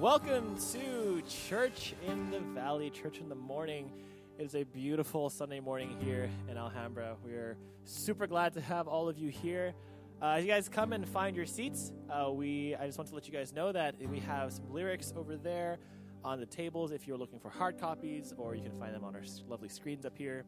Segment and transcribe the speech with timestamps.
[0.00, 3.92] Welcome to Church in the Valley, Church in the Morning.
[4.38, 7.16] It is a beautiful Sunday morning here in Alhambra.
[7.22, 9.74] We are super glad to have all of you here.
[10.22, 13.14] Uh, as you guys come and find your seats, uh, we I just want to
[13.14, 15.76] let you guys know that we have some lyrics over there
[16.24, 19.14] on the tables if you're looking for hard copies, or you can find them on
[19.14, 20.46] our lovely screens up here.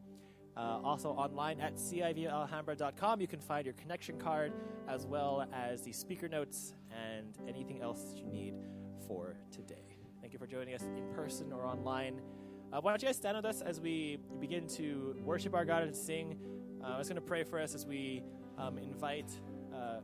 [0.57, 4.51] Uh, also online at civalhambra.com, you can find your connection card
[4.87, 8.55] as well as the speaker notes and anything else that you need
[9.13, 9.75] for today.
[10.21, 12.19] Thank you for joining us in person or online.
[12.71, 15.83] Uh, why don't you guys stand with us as we begin to worship our God
[15.83, 16.35] and sing?
[16.83, 18.23] Uh, I'm just going to pray for us as we
[18.57, 19.29] um, invite,
[19.73, 19.97] uh,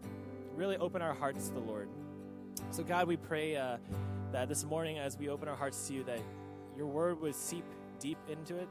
[0.56, 1.90] really open our hearts to the Lord.
[2.70, 3.78] So, God, we pray uh,
[4.32, 6.20] that this morning, as we open our hearts to you, that
[6.78, 7.66] your word would seep
[8.00, 8.70] deep into it.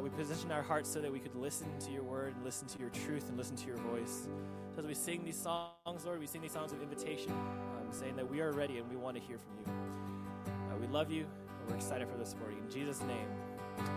[0.00, 2.78] we position our hearts so that we could listen to your word and listen to
[2.78, 4.28] your truth and listen to your voice.
[4.74, 7.32] So, as we sing these songs, Lord, we sing these songs of invitation
[7.92, 9.72] saying that we are ready and we want to hear from you.
[10.46, 11.26] Uh, we love you
[11.60, 12.58] and we're excited for this morning.
[12.66, 13.28] In Jesus' name,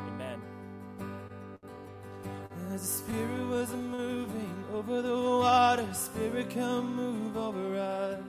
[0.08, 0.42] amen.
[2.74, 8.20] As the Spirit was moving over the water, Spirit, come move over us.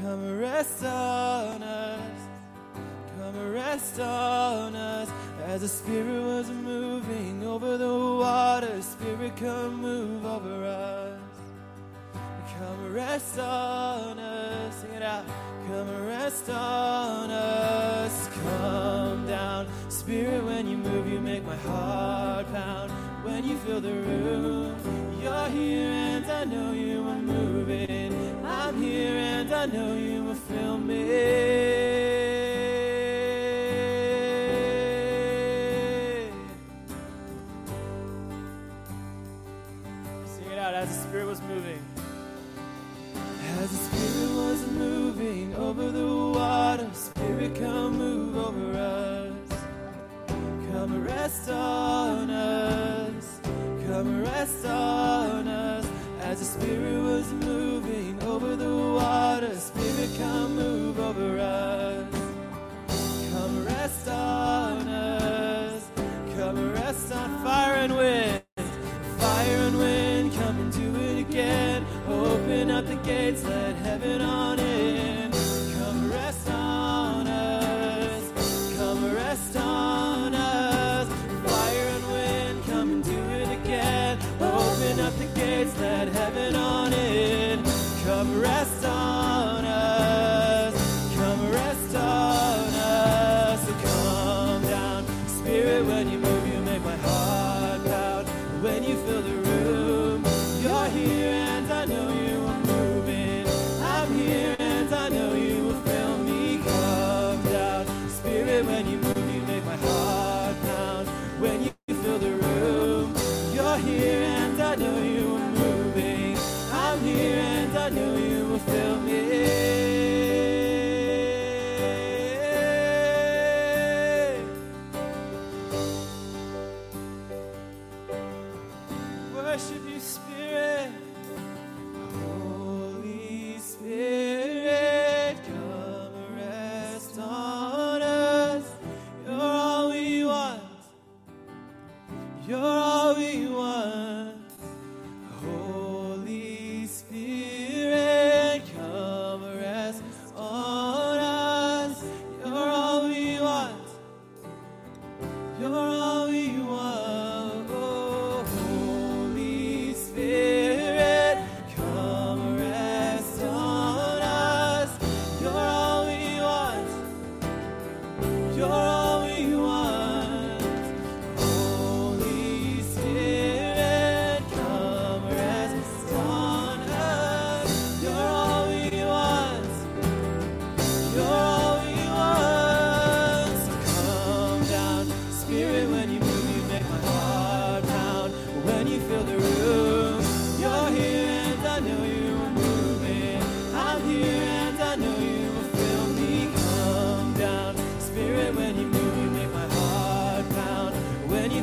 [0.00, 2.20] Come rest on us.
[3.18, 5.08] Come rest on us.
[5.46, 11.29] As the Spirit was moving over the water, Spirit, come move over us.
[12.60, 14.74] Come rest on us.
[14.82, 15.24] Sing it out.
[15.66, 18.28] Come rest on us.
[18.28, 19.66] Come down.
[19.88, 22.90] Spirit, when you move, you make my heart pound.
[23.24, 24.76] When you fill the room,
[25.22, 28.44] you're here and I know you are moving.
[28.44, 31.99] I'm here and I know you will fill me.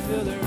[0.07, 0.46] feel the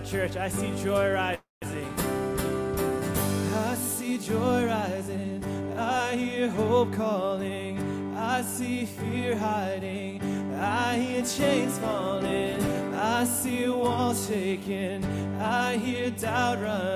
[0.00, 0.36] church.
[0.36, 1.94] I see joy rising.
[3.54, 5.44] I see joy rising.
[5.76, 8.14] I hear hope calling.
[8.16, 10.22] I see fear hiding.
[10.54, 12.62] I hear chains falling.
[12.94, 15.04] I see walls shaking.
[15.40, 16.89] I hear doubt running.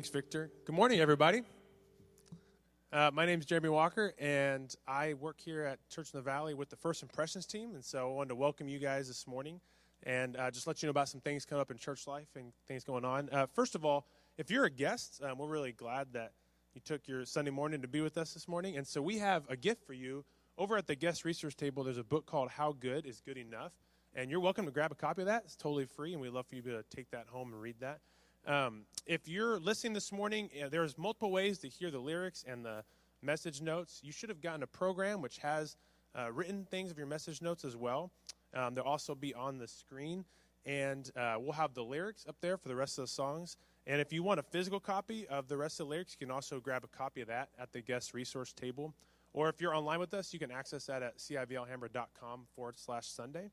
[0.00, 0.50] Thanks, Victor.
[0.64, 1.42] Good morning, everybody.
[2.90, 6.54] Uh, my name is Jeremy Walker, and I work here at Church in the Valley
[6.54, 7.74] with the First Impressions team.
[7.74, 9.60] And so I wanted to welcome you guys this morning
[10.04, 12.50] and uh, just let you know about some things coming up in church life and
[12.66, 13.28] things going on.
[13.30, 14.06] Uh, first of all,
[14.38, 16.32] if you're a guest, um, we're really glad that
[16.72, 18.78] you took your Sunday morning to be with us this morning.
[18.78, 20.24] And so we have a gift for you.
[20.56, 23.72] Over at the guest resource table, there's a book called How Good is Good Enough.
[24.14, 25.42] And you're welcome to grab a copy of that.
[25.44, 28.00] It's totally free, and we'd love for you to take that home and read that.
[28.46, 32.84] Um, if you're listening this morning, there's multiple ways to hear the lyrics and the
[33.22, 34.00] message notes.
[34.02, 35.76] You should have gotten a program which has
[36.18, 38.10] uh, written things of your message notes as well.
[38.54, 40.24] Um, they'll also be on the screen,
[40.64, 43.56] and uh, we'll have the lyrics up there for the rest of the songs.
[43.86, 46.34] And if you want a physical copy of the rest of the lyrics, you can
[46.34, 48.94] also grab a copy of that at the guest resource table.
[49.32, 53.50] Or if you're online with us, you can access that at civalhambra.com forward slash Sunday.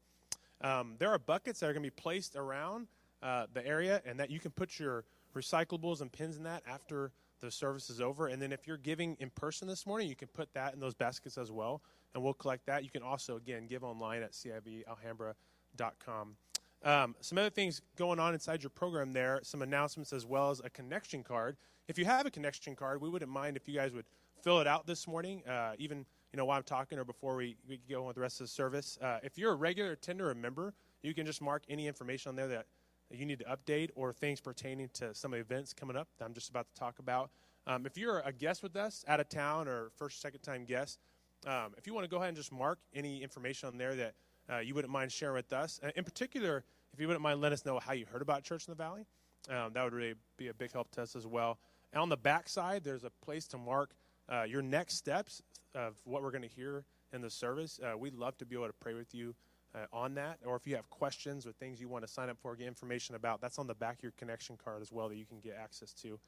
[0.62, 2.88] Um, there are buckets that are going to be placed around
[3.22, 5.06] uh, the area, and that you can put your
[5.36, 8.28] recyclables and pins in that after the service is over.
[8.28, 10.96] And then if you're giving in person this morning, you can put that in those
[10.96, 11.82] baskets as well,
[12.14, 12.84] and we'll collect that.
[12.84, 16.38] You can also, again, give online at civalhambra.com.
[16.84, 20.62] Um, some other things going on inside your program there, some announcements as well as
[20.64, 21.58] a connection card.
[21.88, 24.06] If you have a connection card, we wouldn't mind if you guys would
[24.44, 27.58] fill it out this morning, uh, even you know while I'm talking or before we,
[27.68, 28.98] we go on with the rest of the service.
[29.02, 32.36] Uh, if you're a regular attender or member, you can just mark any information on
[32.36, 32.66] there that
[33.12, 36.50] you need to update or things pertaining to some events coming up that I'm just
[36.50, 37.30] about to talk about.
[37.66, 41.00] Um, if you're a guest with us out of town or first, second time guest,
[41.46, 44.14] um, if you want to go ahead and just mark any information on there that
[44.52, 45.80] uh, you wouldn't mind sharing with us.
[45.84, 48.68] Uh, in particular, if you wouldn't mind letting us know how you heard about Church
[48.68, 49.06] in the Valley,
[49.50, 51.60] um, that would really be a big help to us as well.
[51.94, 53.96] And on the back side, there's a place to mark
[54.30, 55.42] uh, your next steps
[55.76, 57.80] of what we're going to hear in the service.
[57.82, 59.36] Uh, we'd love to be able to pray with you
[59.78, 62.38] uh, on that, or if you have questions or things you want to sign up
[62.42, 65.18] for, get information about, that's on the back of your connection card as well that
[65.18, 66.20] you can get access to.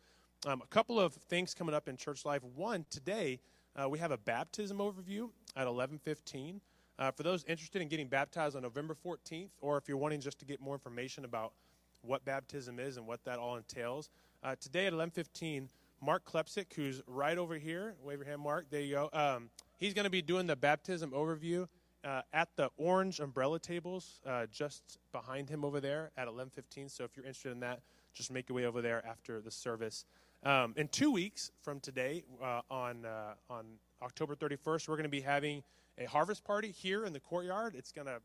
[0.45, 2.43] Um, a couple of things coming up in church life.
[2.55, 3.39] One, today
[3.75, 6.61] uh, we have a baptism overview at 11:15.
[6.97, 10.37] Uh, for those interested in getting baptized on November 14th, or if you're wanting just
[10.39, 11.53] to get more information about
[12.01, 14.09] what baptism is and what that all entails,
[14.43, 15.69] uh, today at 11:15,
[16.01, 18.69] Mark Klepsik, who's right over here, wave your hand, Mark.
[18.69, 19.09] There you go.
[19.11, 21.67] Um, he's going to be doing the baptism overview
[22.03, 26.89] uh, at the orange umbrella tables uh, just behind him over there at 11:15.
[26.89, 27.81] So if you're interested in that,
[28.13, 30.05] just make your way over there after the service.
[30.43, 33.65] Um, in two weeks from today, uh, on uh, on
[34.01, 35.63] October 31st, we're going to be having
[35.97, 37.75] a harvest party here in the courtyard.
[37.75, 38.21] It's going to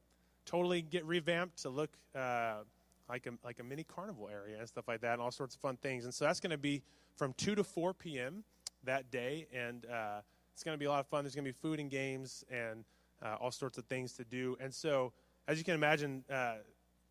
[0.47, 2.59] totally get revamped to look uh,
[3.09, 5.61] like a like a mini carnival area and stuff like that, and all sorts of
[5.61, 6.05] fun things.
[6.05, 6.83] And so that's going to be
[7.17, 8.45] from 2 to 4 p.m.
[8.85, 10.21] that day, and uh,
[10.53, 11.25] it's going to be a lot of fun.
[11.25, 12.85] There's going to be food and games and
[13.23, 14.57] uh, all sorts of things to do.
[14.61, 15.13] And so,
[15.47, 16.57] as you can imagine, uh,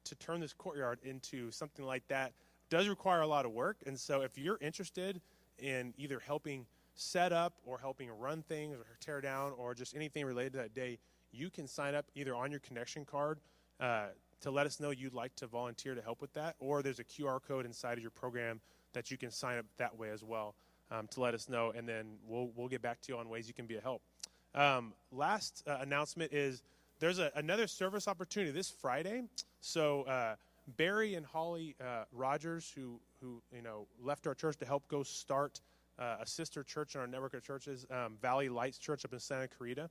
[0.05, 2.33] to turn this courtyard into something like that
[2.69, 3.77] does require a lot of work.
[3.86, 5.22] And so, if you're interested
[5.60, 10.25] in either helping set up or helping run things or tear down or just anything
[10.25, 11.00] related to that day,
[11.31, 13.39] you can sign up either on your connection card
[13.79, 14.05] uh,
[14.41, 17.03] to let us know you'd like to volunteer to help with that, or there's a
[17.03, 18.62] QR code inside of your program
[18.93, 20.55] that you can sign up that way as well
[20.91, 23.48] um, to let us know, and then we'll we'll get back to you on ways
[23.48, 24.01] you can be a help.
[24.55, 26.62] Um, last uh, announcement is
[27.00, 29.24] there's a, another service opportunity this Friday.
[29.62, 30.36] So uh,
[30.77, 35.03] Barry and Holly uh, Rogers, who who you know left our church to help go
[35.03, 35.62] start
[36.00, 39.19] uh, a sister church in our network of churches, um, Valley Lights Church up in
[39.19, 39.89] Santa Clarita,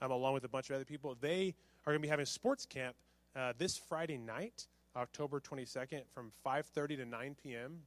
[0.00, 1.16] um, along with a bunch of other people.
[1.20, 1.54] They
[1.86, 2.96] are going to be having sports camp
[3.34, 4.66] uh, this Friday night,
[4.96, 7.80] October 22nd, from 5:30 to 9 p.m.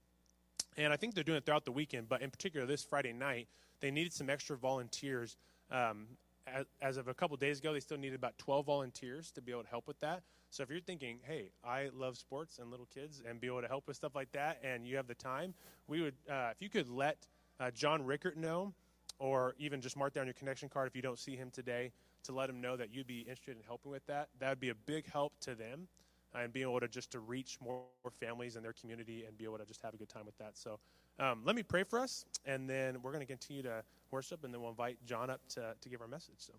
[0.77, 3.47] And I think they're doing it throughout the weekend, but in particular this Friday night,
[3.79, 5.37] they needed some extra volunteers
[5.71, 6.05] um,
[6.47, 9.51] as, as, of a couple days ago, they still needed about 12 volunteers to be
[9.51, 10.23] able to help with that.
[10.51, 13.67] So if you're thinking, hey, I love sports and little kids and be able to
[13.67, 15.53] help with stuff like that, and you have the time,
[15.87, 17.17] we would, uh, if you could let
[17.59, 18.73] uh, John Rickert know,
[19.19, 21.91] or even just mark down your connection card if you don't see him today,
[22.23, 24.29] to let him know that you'd be interested in helping with that.
[24.39, 25.87] That would be a big help to them
[26.33, 29.45] and being able to just to reach more, more families in their community and be
[29.45, 30.57] able to just have a good time with that.
[30.57, 30.79] So
[31.19, 33.83] um, let me pray for us, and then we're going to continue to
[34.15, 36.37] worship, and then we'll invite John up to, to give our message.
[36.37, 36.53] So,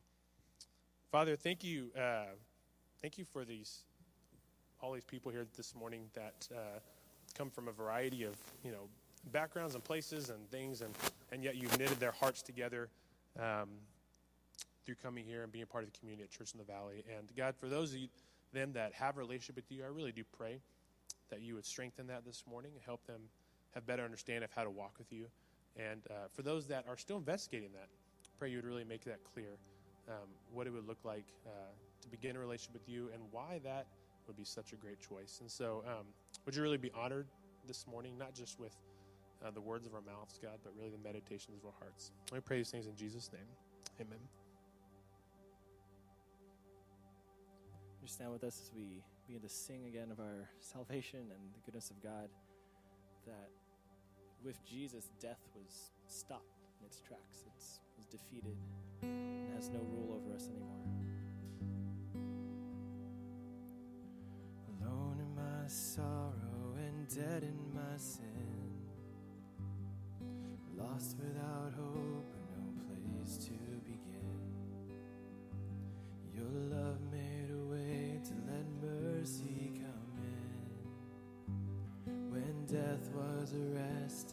[1.10, 2.34] Father, thank you, uh,
[3.00, 3.80] thank you for these
[4.82, 6.78] all these people here this morning that uh,
[7.34, 8.90] come from a variety of you know
[9.32, 10.92] backgrounds and places and things, and
[11.32, 12.90] and yet you've knitted their hearts together.
[13.40, 13.68] Um,
[14.84, 17.02] through coming here and being a part of the community at Church in the Valley.
[17.18, 18.06] And God, for those of you,
[18.52, 20.60] them that have a relationship with you, I really do pray
[21.28, 23.22] that you would strengthen that this morning help them
[23.74, 25.26] have better understanding of how to walk with you.
[25.78, 27.88] And uh, for those that are still investigating that,
[28.38, 29.58] pray you would really make that clear
[30.08, 31.50] um, what it would look like uh,
[32.02, 33.86] to begin a relationship with you and why that
[34.26, 35.38] would be such a great choice.
[35.40, 36.06] And so, um,
[36.44, 37.26] would you really be honored
[37.66, 38.76] this morning, not just with
[39.44, 42.12] uh, the words of our mouths, God, but really the meditations of our hearts?
[42.34, 43.46] I pray these things in Jesus' name.
[44.00, 44.18] Amen.
[48.02, 51.60] Just stand with us as we begin to sing again of our salvation and the
[51.64, 52.28] goodness of God
[53.26, 53.50] that
[54.44, 57.44] with Jesus, death was stopped in its tracks.
[57.46, 57.52] It
[57.96, 58.56] was defeated
[59.02, 60.86] and has no rule over us anymore.
[64.82, 68.22] Alone in my sorrow and dead in my sin,
[70.76, 72.84] lost without hope and no
[73.18, 73.52] place to
[73.84, 74.36] begin.
[76.34, 80.18] Your love made a way to let mercy come
[82.06, 82.30] in.
[82.30, 84.25] When death was arrested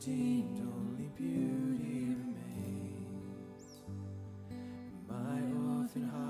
[0.00, 3.64] redeemed, only beauty remains.
[5.06, 5.40] My
[5.78, 6.29] orphan heart.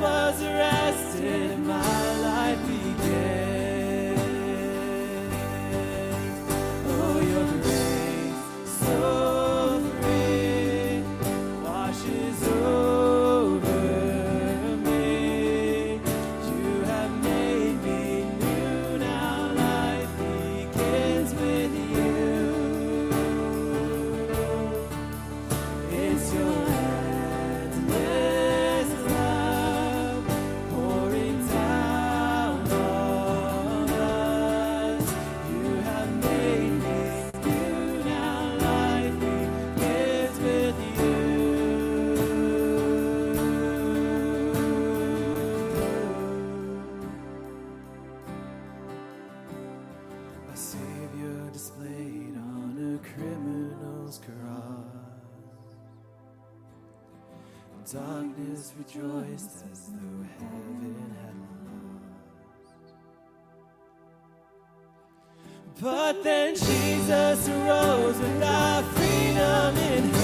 [0.00, 2.75] was arrested, my life
[58.96, 61.36] rejoiced as though heaven had
[61.76, 62.92] lost.
[65.80, 70.15] But then Jesus arose with our freedom in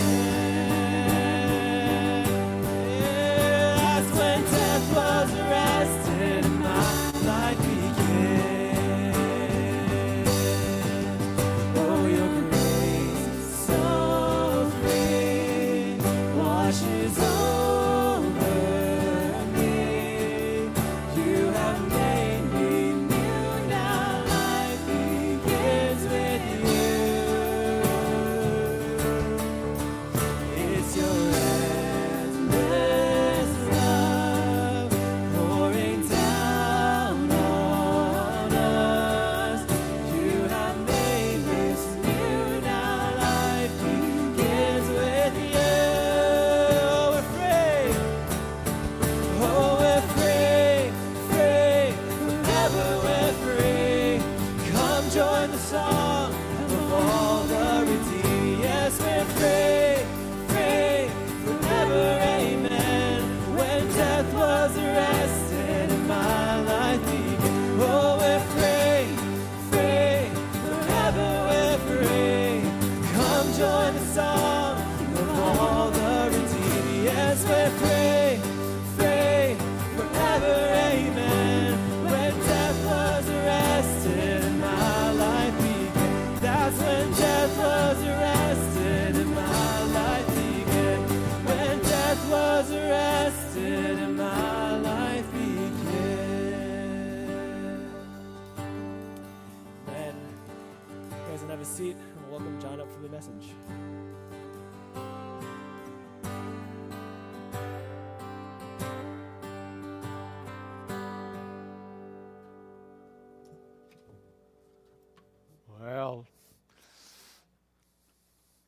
[77.53, 77.92] with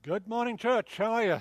[0.06, 0.98] Good morning, church.
[0.98, 1.32] How are you?
[1.32, 1.40] It's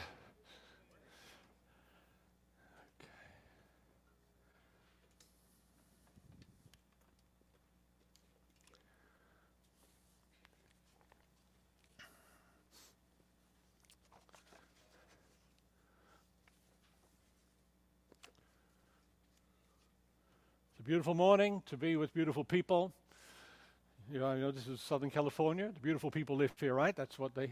[20.80, 22.94] a beautiful morning to be with beautiful people.
[24.10, 25.70] You know, know this is Southern California.
[25.74, 26.96] The beautiful people live here, right?
[26.96, 27.52] That's what they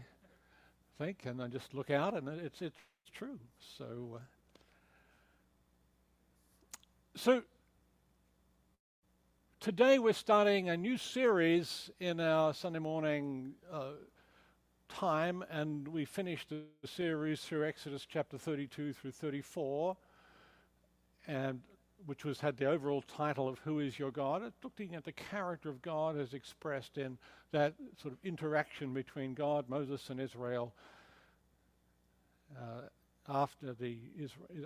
[0.98, 1.24] think.
[1.24, 2.78] And I just look out, and it's it's
[3.12, 3.38] true.
[3.78, 4.18] So, uh,
[7.14, 7.42] so
[9.60, 13.92] today we're starting a new series in our Sunday morning uh,
[14.88, 19.96] time, and we finished the series through Exodus chapter 32 through 34.
[21.26, 21.60] And
[22.06, 24.42] which was had the overall title of Who is Your God?
[24.42, 27.18] It's looking at the character of God as expressed in
[27.52, 30.74] that sort of interaction between God, Moses, and Israel
[32.56, 32.88] uh,
[33.28, 33.98] after the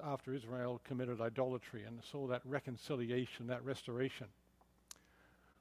[0.02, 4.26] after Israel committed idolatry and saw that reconciliation, that restoration.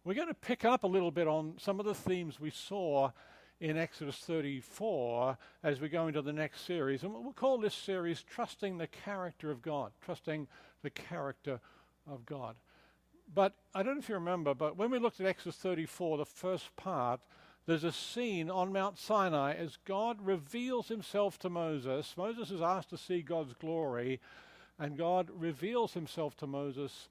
[0.03, 3.11] We're going to pick up a little bit on some of the themes we saw
[3.59, 7.03] in Exodus 34 as we go into the next series.
[7.03, 10.47] And we'll call this series Trusting the Character of God, Trusting
[10.83, 11.59] the Character
[12.09, 12.55] of God.
[13.33, 16.25] But I don't know if you remember, but when we looked at Exodus 34, the
[16.25, 17.21] first part,
[17.65, 22.13] there's a scene on Mount Sinai as God reveals himself to Moses.
[22.15, 24.19] Moses is asked to see God's glory,
[24.77, 27.09] and God reveals himself to Moses.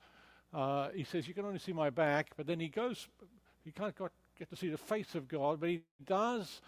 [0.53, 3.09] Uh, he says, You can only see my back, but then he goes,
[3.65, 3.97] he can't
[4.39, 6.61] get to see the face of God, but he does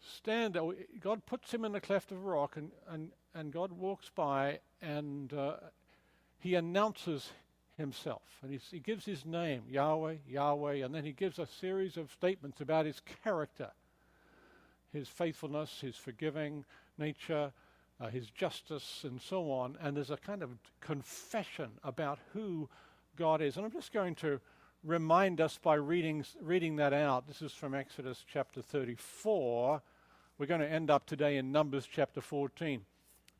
[0.00, 0.62] stand there.
[1.00, 4.60] God puts him in the cleft of a rock, and, and, and God walks by,
[4.80, 5.56] and uh,
[6.38, 7.30] he announces
[7.76, 8.22] himself.
[8.42, 12.60] And he gives his name, Yahweh, Yahweh, and then he gives a series of statements
[12.60, 13.70] about his character,
[14.92, 16.64] his faithfulness, his forgiving
[16.96, 17.52] nature,
[18.00, 19.76] uh, his justice, and so on.
[19.80, 22.68] And there's a kind of confession about who
[23.16, 23.56] God is.
[23.56, 24.40] And I'm just going to
[24.88, 27.26] remind us by reading, reading that out.
[27.26, 29.82] This is from Exodus chapter 34.
[30.38, 32.80] We're going to end up today in Numbers chapter 14.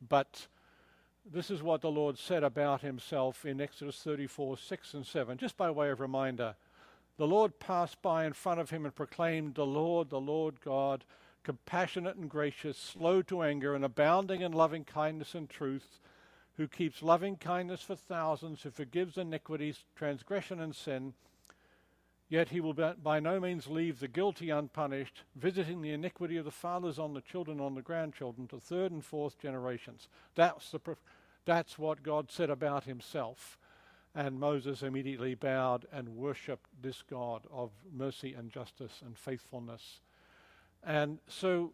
[0.07, 0.45] But
[1.25, 5.57] this is what the Lord said about himself in Exodus 34 6 and 7, just
[5.57, 6.55] by way of reminder.
[7.17, 11.03] The Lord passed by in front of him and proclaimed, The Lord, the Lord God,
[11.43, 15.99] compassionate and gracious, slow to anger, and abounding in loving kindness and truth,
[16.57, 21.13] who keeps loving kindness for thousands, who forgives iniquities, transgression, and sin.
[22.29, 26.51] Yet he will by no means leave the guilty unpunished, visiting the iniquity of the
[26.51, 30.07] fathers on the children, on the grandchildren, to third and fourth generations.
[30.35, 30.79] That's, the,
[31.45, 33.57] that's what God said about himself.
[34.13, 40.01] And Moses immediately bowed and worshipped this God of mercy and justice and faithfulness.
[40.83, 41.73] And so,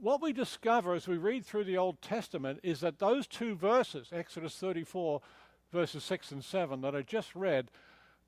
[0.00, 4.08] what we discover as we read through the Old Testament is that those two verses,
[4.12, 5.20] Exodus 34,
[5.72, 7.70] verses 6 and 7, that I just read,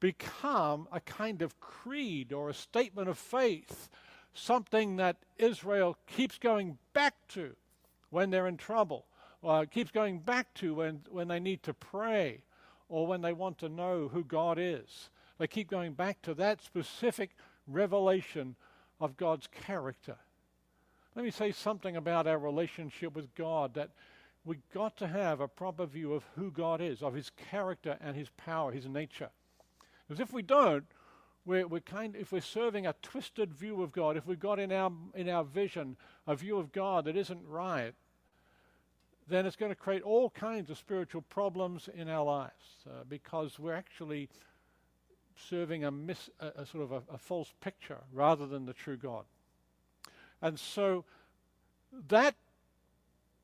[0.01, 3.89] become a kind of creed or a statement of faith,
[4.35, 7.57] something that Israel keeps going back to
[8.11, 9.07] when they're in trouble,
[9.43, 12.43] or keeps going back to when, when they need to pray,
[12.89, 15.11] or when they want to know who God is.
[15.39, 17.31] They keep going back to that specific
[17.67, 18.57] revelation
[19.01, 20.17] of God's character.
[21.15, 23.91] Let me say something about our relationship with God that
[24.45, 28.17] we've got to have a proper view of who God is, of his character and
[28.17, 29.31] his power, his nature.
[30.09, 30.85] Because if we don't,
[31.45, 34.73] we're, we're kind, if we're serving a twisted view of God, if we've got in
[34.73, 37.93] our, in our vision a view of God that isn't right,
[39.29, 43.59] then it's going to create all kinds of spiritual problems in our lives uh, because
[43.59, 44.29] we're actually
[45.37, 48.97] serving a, mis, a, a sort of a, a false picture rather than the true
[48.97, 49.25] God.
[50.41, 51.05] And so
[52.09, 52.35] that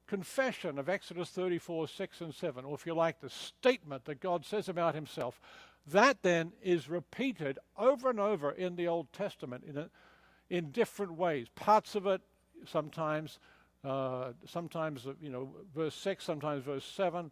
[0.07, 4.45] confession of Exodus 34, 6 and 7, or if you like, the statement that God
[4.45, 5.41] says about himself,
[5.87, 9.91] that then is repeated over and over in the Old Testament in, a,
[10.49, 11.47] in different ways.
[11.55, 12.23] Parts of it,
[12.67, 13.39] sometimes,
[13.85, 17.31] uh, sometimes you know, verse six, sometimes verse seven,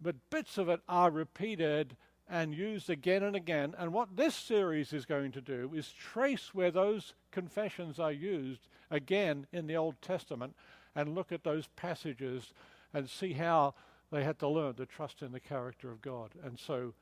[0.00, 1.96] but bits of it are repeated
[2.28, 3.74] and used again and again.
[3.78, 8.68] And what this series is going to do is trace where those confessions are used
[8.90, 10.54] again in the Old Testament
[10.94, 12.52] and look at those passages
[12.92, 13.74] and see how
[14.10, 16.32] they had to learn to trust in the character of God.
[16.44, 16.92] And so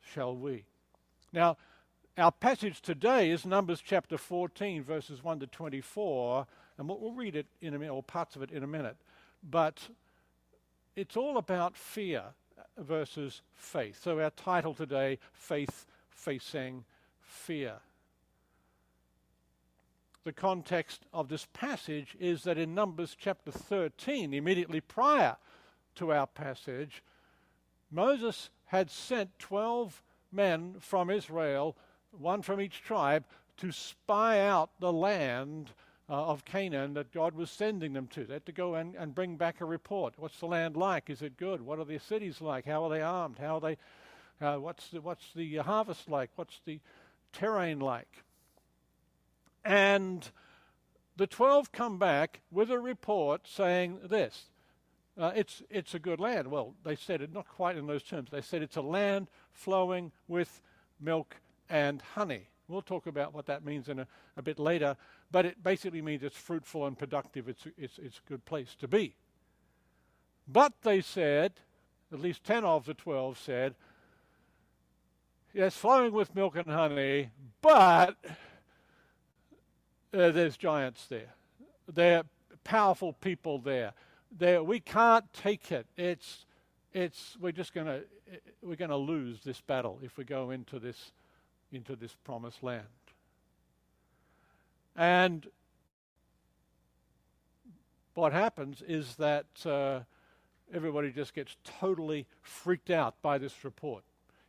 [0.00, 0.64] shall we.
[1.32, 1.56] Now,
[2.18, 7.46] our passage today is Numbers chapter 14, verses 1 to 24, and we'll read it
[7.60, 8.96] in a minute, or parts of it in a minute.
[9.42, 9.88] But
[10.96, 12.24] it's all about fear
[12.76, 13.98] versus faith.
[14.02, 16.84] So, our title today, Faith Facing
[17.20, 17.76] Fear.
[20.24, 25.36] the context of this passage is that in Numbers chapter 13, immediately prior
[25.94, 27.02] to our passage,
[27.90, 31.76] Moses had sent 12 men from Israel,
[32.12, 33.24] one from each tribe,
[33.56, 35.72] to spy out the land
[36.08, 38.24] uh, of Canaan that God was sending them to.
[38.24, 40.14] They had to go and, and bring back a report.
[40.18, 41.10] What's the land like?
[41.10, 41.60] Is it good?
[41.60, 42.64] What are the cities like?
[42.64, 43.38] How are they armed?
[43.40, 43.76] How are they?
[44.40, 46.30] Uh, what's the what's the harvest like?
[46.36, 46.78] What's the
[47.32, 48.22] terrain like?
[49.64, 50.30] And
[51.16, 54.44] the 12 come back with a report saying this
[55.18, 56.48] uh, it's, it's a good land.
[56.48, 58.30] Well, they said it not quite in those terms.
[58.30, 60.62] They said it's a land flowing with
[61.00, 61.36] milk
[61.68, 62.48] and honey.
[62.68, 64.96] We'll talk about what that means in a, a bit later,
[65.30, 67.48] but it basically means it's fruitful and productive.
[67.48, 69.14] It's, it's, it's a good place to be.
[70.46, 71.52] But they said,
[72.12, 73.74] at least 10 of the 12 said,
[75.52, 78.16] yes, flowing with milk and honey, but
[80.12, 81.34] uh, there's giants there.
[81.92, 82.24] There are
[82.64, 83.92] powerful people there.
[84.36, 85.86] There, we can't take it.
[85.96, 86.46] It's,
[86.92, 88.02] it's, we're just going to,
[88.62, 91.12] we're going to lose this battle if we go into this,
[91.72, 92.86] into this promised land.
[94.96, 95.46] And
[98.14, 100.00] what happens is that uh,
[100.72, 104.04] everybody just gets totally freaked out by this report.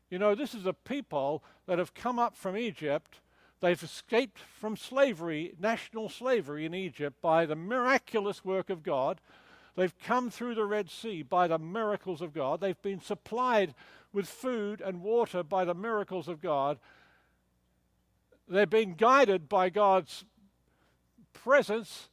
[0.09, 3.21] You know, this is a people that have come up from Egypt
[3.61, 9.21] They've escaped from slavery, national slavery in Egypt, by the miraculous work of God.
[9.75, 12.59] They've come through the Red Sea by the miracles of God.
[12.59, 13.73] They've been supplied
[14.11, 16.77] with food and water by the miracles of God.
[18.47, 20.25] They're being guided by God's
[21.33, 22.09] presence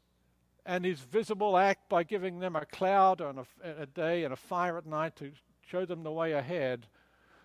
[0.64, 4.36] and his visible act by giving them a cloud on a, a, day and a
[4.36, 5.32] fire at night to
[5.66, 6.86] show them the way ahead.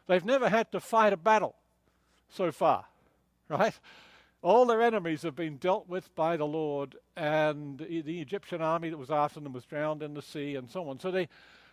[0.07, 1.55] They've never had to fight a battle
[2.29, 2.85] so far
[3.49, 3.77] right?
[4.43, 8.97] All their enemies have been dealt with by the Lord, and the Egyptian army that
[8.97, 10.99] was after them was drowned in the sea, and so on.
[10.99, 11.29] So they,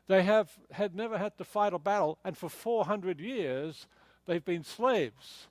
[0.07, 3.89] they have had never had to fight a battle, and for 400 years
[4.27, 5.49] they've been slaves.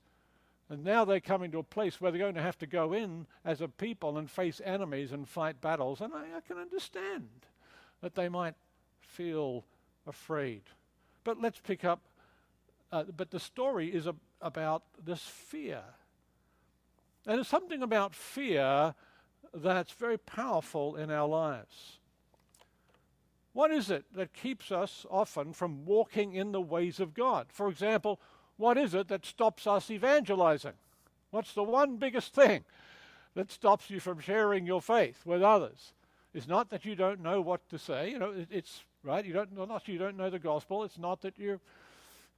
[0.70, 3.28] And now they're coming to a place where they're going to have to go in
[3.44, 6.00] as a people and face enemies and fight battles.
[6.00, 7.28] And I, I can understand
[8.02, 8.56] that they might
[9.02, 9.66] feel
[10.08, 10.62] afraid.
[11.26, 12.00] But let's pick up.
[12.94, 15.82] Uh, but the story is a, about this fear
[17.30, 18.96] and there's something about fear
[19.54, 22.00] that's very powerful in our lives.
[23.54, 27.46] What is it that keeps us often from walking in the ways of God?
[27.52, 28.20] For example,
[28.58, 30.74] what is it that stops us evangelizing?
[31.30, 32.64] What's the one biggest thing
[33.36, 35.94] that stops you from sharing your faith with others?
[36.34, 38.10] It's not that you don't know what to say.
[38.10, 39.24] You know, it, it's right.
[39.24, 40.84] You don't not you don't know the gospel.
[40.84, 41.60] It's not that you're,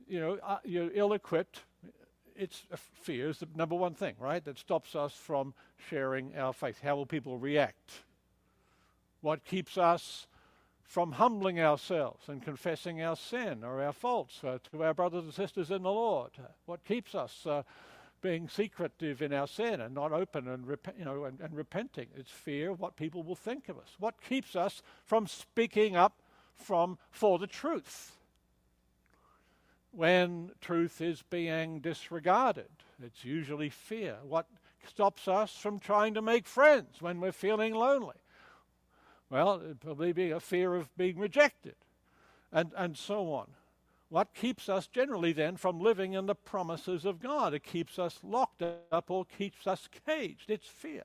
[0.05, 1.61] you know, uh, you're ill-equipped
[2.35, 2.63] it's
[2.93, 5.53] fear is the number one thing, right, that stops us from
[5.89, 6.79] sharing our faith.
[6.81, 8.03] How will people react?
[9.21, 10.27] What keeps us
[10.83, 15.33] from humbling ourselves and confessing our sin or our faults uh, to our brothers and
[15.33, 16.31] sisters in the Lord?
[16.65, 17.63] What keeps us uh,
[18.21, 22.07] being secretive in our sin and not open and, rep- you know, and, and repenting?
[22.15, 23.95] It's fear of what people will think of us.
[23.99, 26.13] What keeps us from speaking up
[26.53, 28.17] from for the truth?
[29.91, 32.69] When truth is being disregarded.
[33.03, 34.17] It's usually fear.
[34.23, 34.47] What
[34.87, 38.15] stops us from trying to make friends when we're feeling lonely?
[39.29, 41.75] Well, it'd probably be a fear of being rejected,
[42.51, 43.47] and, and so on.
[44.09, 47.53] What keeps us generally then from living in the promises of God?
[47.53, 50.49] It keeps us locked up or keeps us caged.
[50.49, 51.03] It's fear.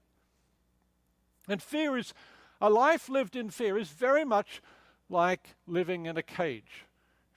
[1.49, 2.13] And fear is,
[2.61, 4.61] a life lived in fear is very much
[5.09, 6.85] like living in a cage.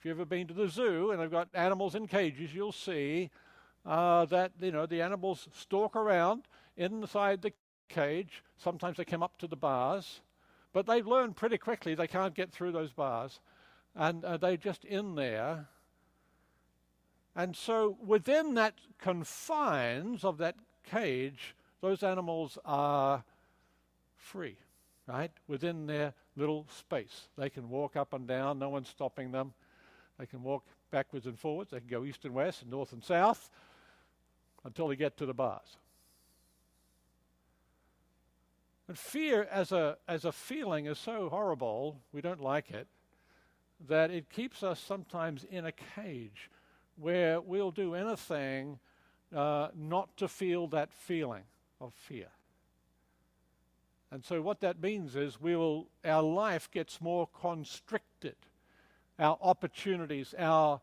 [0.00, 3.28] If you've ever been to the zoo and they've got animals in cages, you'll see
[3.84, 6.44] uh, that you know the animals stalk around
[6.78, 7.52] inside the
[7.90, 8.42] cage.
[8.56, 10.22] Sometimes they come up to the bars,
[10.72, 13.40] but they've learned pretty quickly they can't get through those bars,
[13.94, 15.68] and uh, they're just in there.
[17.36, 20.56] And so, within that confines of that
[20.90, 23.22] cage, those animals are
[24.16, 24.56] free,
[25.06, 25.32] right?
[25.46, 27.28] Within their little space.
[27.36, 29.52] They can walk up and down, no one's stopping them.
[30.20, 31.70] They can walk backwards and forwards.
[31.70, 33.48] They can go east and west and north and south
[34.64, 35.78] until they get to the bars.
[38.86, 42.86] And fear as a, as a feeling is so horrible, we don't like it,
[43.88, 46.50] that it keeps us sometimes in a cage
[46.96, 48.78] where we'll do anything
[49.34, 51.44] uh, not to feel that feeling
[51.80, 52.28] of fear.
[54.10, 58.36] And so what that means is we will, our life gets more constricted
[59.20, 60.80] our opportunities, our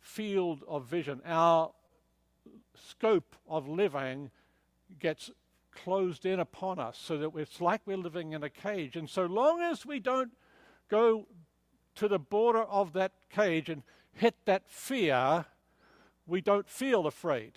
[0.00, 1.70] field of vision, our
[2.74, 4.30] scope of living
[4.98, 5.30] gets
[5.72, 8.96] closed in upon us so that it's like we're living in a cage.
[8.96, 10.32] And so long as we don't
[10.90, 11.26] go
[11.96, 15.46] to the border of that cage and hit that fear,
[16.26, 17.52] we don't feel afraid.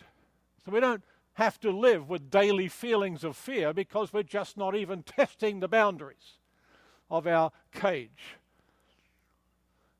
[0.65, 4.75] So we don't have to live with daily feelings of fear because we're just not
[4.75, 6.39] even testing the boundaries
[7.09, 8.37] of our cage.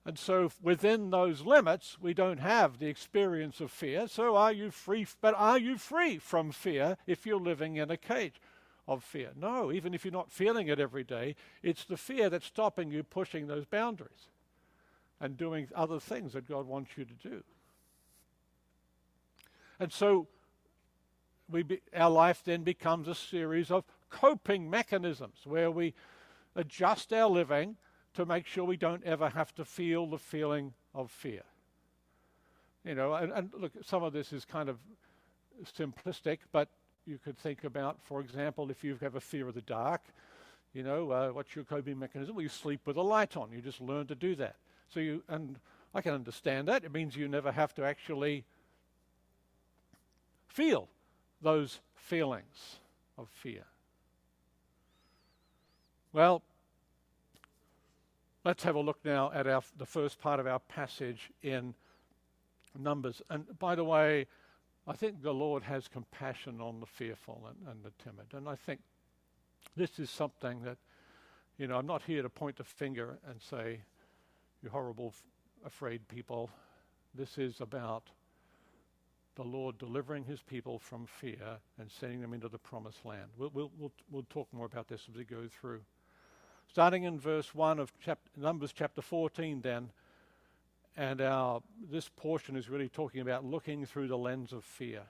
[0.08, 4.08] And so within those limits, we don't have the experience of fear.
[4.08, 5.06] So are you free?
[5.20, 8.40] But are you free from fear if you're living in a cage
[8.88, 9.32] of fear?
[9.36, 13.04] No, even if you're not feeling it every day, it's the fear that's stopping you
[13.04, 14.30] pushing those boundaries
[15.20, 17.44] and doing other things that God wants you to do.
[19.78, 20.30] And so
[21.50, 25.94] we be, our life then becomes a series of coping mechanisms where we
[26.56, 27.76] adjust our living
[28.18, 31.44] to make sure we don't ever have to feel the feeling of fear.
[32.84, 34.80] You know, and, and look, some of this is kind of
[35.78, 36.68] simplistic, but
[37.06, 40.02] you could think about, for example, if you have a fear of the dark,
[40.74, 42.34] you know, uh, what's your coping mechanism?
[42.34, 43.52] Well, you sleep with a light on.
[43.52, 44.56] You just learn to do that.
[44.90, 45.60] So you, and
[45.94, 46.84] I can understand that.
[46.84, 48.46] It means you never have to actually
[50.48, 50.90] feel
[51.44, 52.78] those feelings
[53.16, 53.66] of fear.
[56.14, 56.42] Well,
[58.48, 61.74] Let's have a look now at our, the first part of our passage in
[62.80, 63.22] Numbers.
[63.30, 64.26] And by the way,
[64.88, 68.28] I think the Lord has compassion on the fearful and, and the timid.
[68.32, 68.80] And I think
[69.76, 70.78] this is something that,
[71.58, 73.82] you know, I'm not here to point the finger and say,
[74.64, 75.24] you horrible, f-
[75.66, 76.50] afraid people.
[77.14, 78.04] This is about
[79.36, 83.28] the Lord delivering his people from fear and sending them into the promised land.
[83.38, 85.82] We'll, we'll, we'll, we'll talk more about this as we go through.
[86.70, 87.92] Starting in verse 1 of
[88.36, 89.90] Numbers chapter 14, then,
[90.96, 95.04] and our, this portion is really talking about looking through the lens of fear.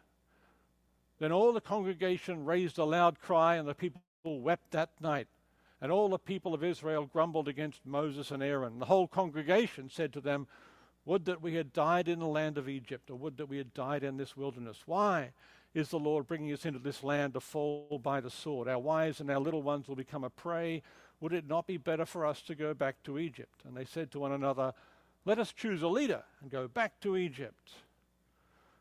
[1.20, 5.28] Then all the congregation raised a loud cry, and the people wept that night.
[5.82, 8.80] And all the people of Israel grumbled against Moses and Aaron.
[8.80, 10.48] The whole congregation said to them,
[11.06, 13.74] Would that we had died in the land of Egypt, or would that we had
[13.74, 14.84] died in this wilderness.
[14.86, 15.32] Why
[15.74, 18.68] is the Lord bringing us into this land to fall by the sword?
[18.68, 20.82] Our wives and our little ones will become a prey
[21.20, 23.62] would it not be better for us to go back to Egypt?
[23.66, 24.74] And they said to one another,
[25.26, 27.72] Let us choose a leader and go back to Egypt.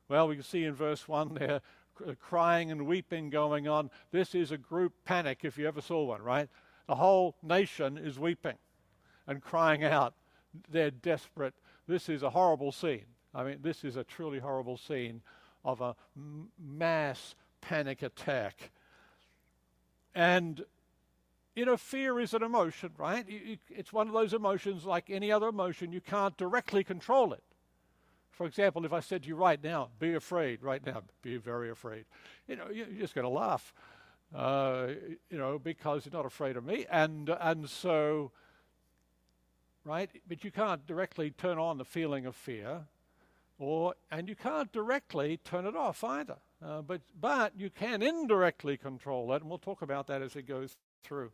[0.08, 1.60] Well, we can see in verse 1 there
[2.06, 3.90] uh, crying and weeping going on.
[4.10, 6.48] This is a group panic, if you ever saw one, right?
[6.86, 8.58] The whole nation is weeping
[9.26, 10.14] and crying out.
[10.70, 11.54] They're desperate.
[11.88, 13.06] This is a horrible scene.
[13.34, 15.22] I mean, this is a truly horrible scene
[15.64, 15.96] of a
[16.58, 18.70] mass panic attack.
[20.14, 20.64] And
[21.56, 23.24] you know, fear is an emotion, right?
[23.70, 25.90] It's one of those emotions like any other emotion.
[25.90, 27.42] You can't directly control it.
[28.30, 31.70] For example, if I said to you right now, be afraid, right now, be very
[31.70, 32.04] afraid,
[32.46, 33.72] you know, you're just going to laugh,
[34.34, 34.88] uh,
[35.30, 36.84] you know, because you're not afraid of me.
[36.90, 38.32] And, and so,
[39.82, 40.10] right?
[40.28, 42.82] But you can't directly turn on the feeling of fear,
[43.58, 46.36] or, and you can't directly turn it off either.
[46.62, 50.46] Uh, but, but you can indirectly control it, and we'll talk about that as it
[50.46, 51.32] goes through.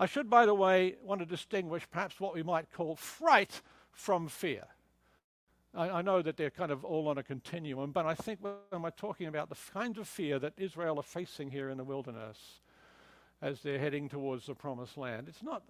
[0.00, 3.60] I should, by the way, want to distinguish perhaps what we might call fright
[3.92, 4.64] from fear.
[5.74, 8.80] I, I, know that they're kind of all on a continuum, but I think when
[8.82, 12.60] we're talking about the kinds of fear that Israel are facing here in the wilderness
[13.42, 15.64] as they're heading towards the promised land, it's not,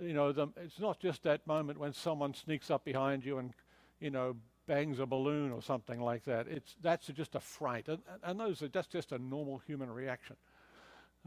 [0.00, 3.52] you know, the, it's not just that moment when someone sneaks up behind you and,
[4.00, 4.34] you know,
[4.66, 6.48] bangs a balloon or something like that.
[6.48, 10.36] It's that's just a fright, and, and those are, that's just a normal human reaction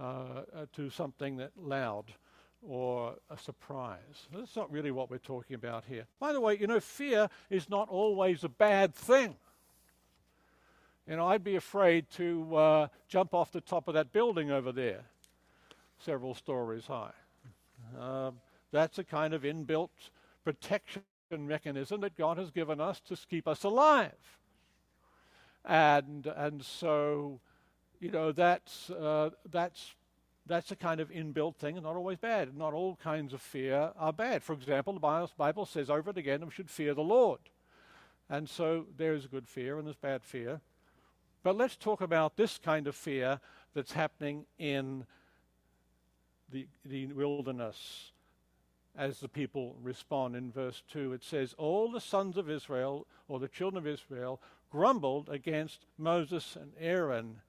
[0.01, 0.41] uh,
[0.73, 2.13] to something that loud
[2.61, 4.27] or a surprise.
[4.33, 6.05] That's not really what we're talking about here.
[6.19, 9.35] By the way, you know, fear is not always a bad thing.
[11.07, 14.71] You know, I'd be afraid to uh, jump off the top of that building over
[14.71, 15.01] there,
[15.99, 17.13] several stories high.
[17.99, 18.35] Um,
[18.71, 19.89] that's a kind of inbuilt
[20.43, 24.11] protection mechanism that God has given us to keep us alive.
[25.63, 27.39] And, and so,
[27.99, 29.93] you know, that's, uh, that's
[30.47, 32.55] that's a kind of inbuilt thing and not always bad.
[32.57, 34.43] Not all kinds of fear are bad.
[34.43, 37.39] For example, the Bible says over and again we should fear the Lord.
[38.29, 40.61] And so there is good fear and there's bad fear.
[41.43, 43.39] But let's talk about this kind of fear
[43.73, 45.05] that's happening in
[46.51, 48.11] the, the wilderness
[48.97, 50.35] as the people respond.
[50.35, 54.41] In verse 2, it says, All the sons of Israel, or the children of Israel,
[54.71, 57.41] grumbled against Moses and Aaron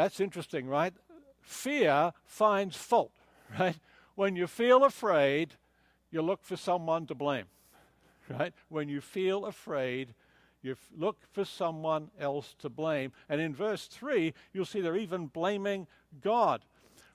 [0.00, 0.94] that's interesting, right?
[1.42, 3.12] Fear finds fault,
[3.58, 3.76] right?
[4.14, 5.54] When you feel afraid,
[6.10, 7.46] you look for someone to blame,
[8.28, 8.54] right?
[8.68, 10.14] When you feel afraid,
[10.62, 13.12] You look for someone else to blame.
[13.28, 15.86] And in verse 3, you'll see they're even blaming
[16.20, 16.64] God.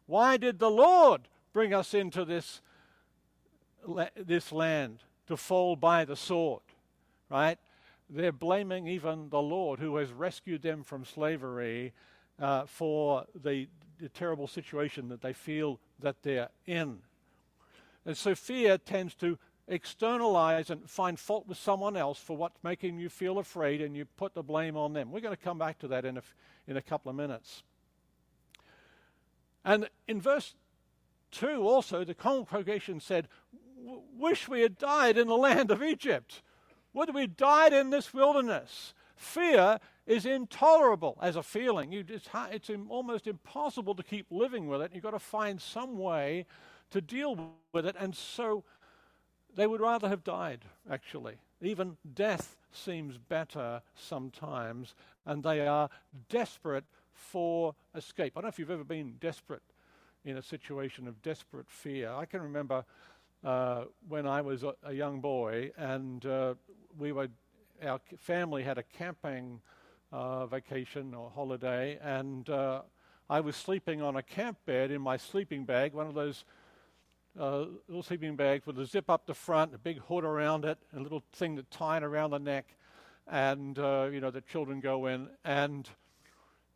[0.08, 2.62] Why did the Lord bring us into this,
[4.16, 6.64] this land to fall by the sword?
[7.30, 7.60] Right?
[8.10, 11.94] They're blaming even the Lord who has rescued them from slavery
[12.40, 13.68] uh, for the,
[14.00, 17.00] the terrible situation that they feel that they're in.
[18.06, 23.00] And so fear tends to externalize and find fault with someone else for what's making
[23.00, 25.12] you feel afraid and you put the blame on them.
[25.12, 26.22] We're going to come back to that in a,
[26.68, 27.64] in a couple of minutes.
[29.64, 30.54] And in verse
[31.32, 33.28] 2 also, the congregation said,
[34.18, 36.42] Wish we had died in the land of Egypt.
[36.94, 38.94] Would we had died in this wilderness?
[39.16, 41.92] Fear is intolerable as a feeling.
[41.92, 44.92] You, it's, it's almost impossible to keep living with it.
[44.94, 46.46] You've got to find some way
[46.92, 47.96] to deal with it.
[48.00, 48.64] And so
[49.56, 51.36] they would rather have died, actually.
[51.62, 54.94] Even death seems better sometimes,
[55.26, 55.90] and they are
[56.30, 56.84] desperate
[57.14, 58.34] for escape.
[58.36, 59.64] I don't know if you've ever been desperate
[60.26, 62.12] in a situation of desperate fear.
[62.12, 62.84] I can remember
[63.44, 66.56] uh, when I was a, a young boy, and uh,
[66.98, 67.30] we were,
[67.84, 69.62] our family had a camping
[70.16, 72.82] uh, vacation or holiday, and uh,
[73.30, 76.46] I was sleeping on a camp bed in my sleeping bag, one of those
[77.38, 80.78] uh, little sleeping bags with a zip up the front, a big hood around it,
[80.96, 82.66] a little thing that tied around the neck,
[83.28, 85.28] and uh, you know the children go in.
[85.44, 85.90] And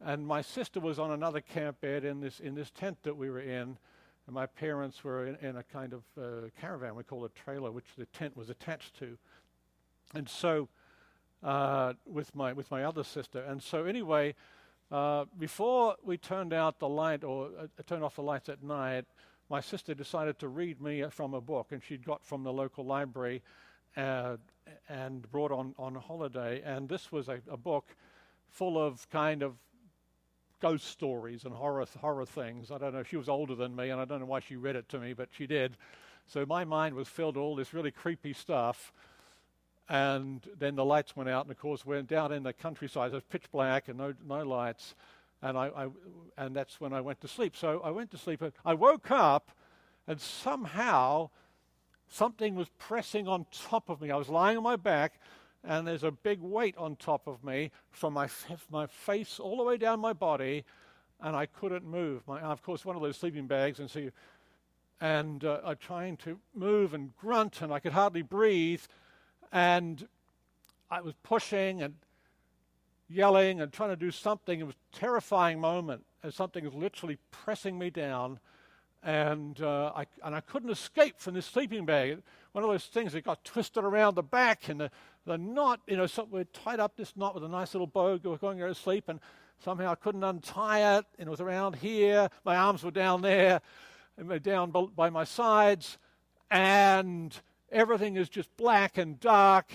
[0.01, 3.29] and my sister was on another camp bed in this in this tent that we
[3.29, 3.77] were in,
[4.27, 7.71] and my parents were in, in a kind of uh, caravan we call a trailer,
[7.71, 9.17] which the tent was attached to.
[10.13, 10.67] And so
[11.43, 14.35] uh, with my with my other sister, and so anyway.
[14.91, 19.05] Uh, before we turned out the light or uh, turned off the lights at night,
[19.47, 22.83] my sister decided to read me from a book, and she'd got from the local
[22.83, 23.43] library
[23.97, 24.37] uh,
[24.87, 26.61] and brought on on holiday.
[26.63, 27.95] And this was a, a, book
[28.47, 29.55] full of kind of
[30.59, 32.71] ghost stories and horror horror things.
[32.71, 33.03] I don't know.
[33.03, 35.13] She was older than me, and I don't know why she read it to me,
[35.13, 35.77] but she did.
[36.27, 38.93] So my mind was filled with all this really creepy stuff.
[39.89, 43.11] And then the lights went out, and of course, we're down in the countryside.
[43.11, 44.93] It was pitch black and no no lights
[45.41, 45.87] and I, I,
[46.37, 47.55] and that's when I went to sleep.
[47.55, 48.43] So I went to sleep.
[48.65, 49.51] I woke up,
[50.07, 51.29] and somehow
[52.07, 54.11] something was pressing on top of me.
[54.11, 55.19] I was lying on my back,
[55.63, 58.27] and there's a big weight on top of me from my
[58.69, 60.65] my face all the way down my body,
[61.21, 62.27] and I couldn't move.
[62.27, 64.11] My, of course, one of those sleeping bags, and so you,
[64.99, 68.81] and uh, I'm trying to move and grunt, and I could hardly breathe,
[69.52, 70.08] and
[70.91, 71.95] I was pushing and
[73.10, 74.60] yelling and trying to do something.
[74.60, 78.39] It was a terrifying moment as something was literally pressing me down.
[79.02, 82.22] And, uh, I, and I couldn't escape from this sleeping bag.
[82.52, 84.91] One of those things that got twisted around the back and the,
[85.26, 88.20] the knot, you know, so we tied up this knot with a nice little bow
[88.22, 89.20] we're going to sleep and
[89.64, 92.30] somehow I couldn't untie it and it was around here.
[92.43, 93.62] My arms were down there
[94.18, 95.97] and down by my sides
[96.52, 97.39] and
[97.72, 99.72] everything is just black and dark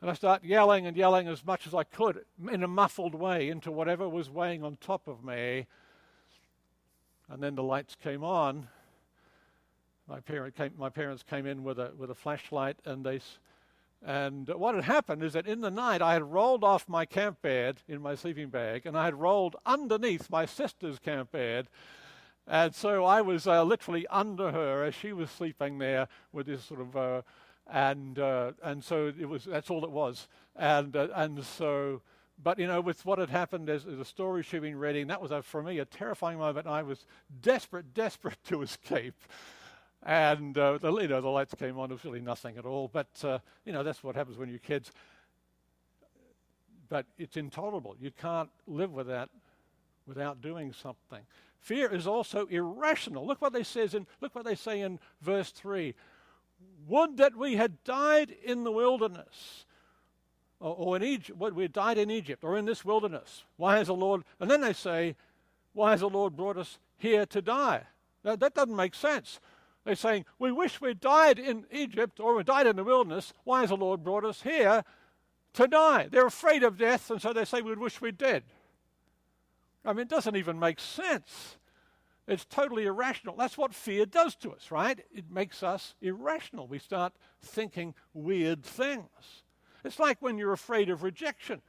[0.00, 3.48] and I start yelling and yelling as much as I could in a muffled way
[3.48, 5.66] into whatever was weighing on top of me.
[7.28, 8.68] And then the lights came on.
[10.08, 13.20] My, parent came, my parents came in with a, with a flashlight, and they,
[14.02, 17.42] and what had happened is that in the night I had rolled off my camp
[17.42, 21.68] bed in my sleeping bag, and I had rolled underneath my sister's camp bed,
[22.48, 26.64] and so I was uh, literally under her as she was sleeping there with this
[26.64, 27.22] sort of uh,
[27.70, 29.44] and uh, and so it was.
[29.44, 30.28] That's all it was.
[30.56, 32.00] And uh, and so,
[32.42, 35.30] but you know, with what had happened, as the story she'd been reading, that was
[35.30, 36.66] a, for me a terrifying moment.
[36.66, 37.04] I was
[37.42, 39.20] desperate, desperate to escape.
[40.02, 41.90] And uh, the you know the lights came on.
[41.90, 42.88] It was really nothing at all.
[42.88, 44.90] But uh, you know that's what happens when you're kids.
[46.88, 47.96] But it's intolerable.
[48.00, 49.28] You can't live with that
[50.06, 51.20] without doing something.
[51.60, 53.26] Fear is also irrational.
[53.26, 55.94] Look what they says in look what they say in verse three.
[56.88, 59.66] Would that we had died in the wilderness,
[60.60, 63.44] or, or in Egypt, would we had died in Egypt, or in this wilderness.
[63.56, 65.16] Why has the Lord, and then they say,
[65.72, 67.82] why has the Lord brought us here to die?
[68.22, 69.38] That, that doesn't make sense.
[69.84, 73.32] They're saying, we wish we died in Egypt, or we died in the wilderness.
[73.44, 74.84] Why has the Lord brought us here
[75.54, 76.08] to die?
[76.10, 78.42] They're afraid of death, and so they say, we wish we did.
[79.84, 81.56] I mean, it doesn't even make sense.
[82.26, 83.36] It's totally irrational.
[83.36, 85.00] That's what fear does to us, right?
[85.10, 86.66] It makes us irrational.
[86.66, 89.08] We start thinking weird things.
[89.84, 91.62] It's like when you're afraid of rejection.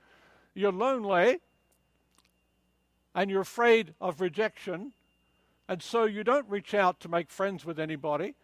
[0.53, 1.39] You're lonely
[3.15, 4.91] and you're afraid of rejection,
[5.67, 8.35] and so you don't reach out to make friends with anybody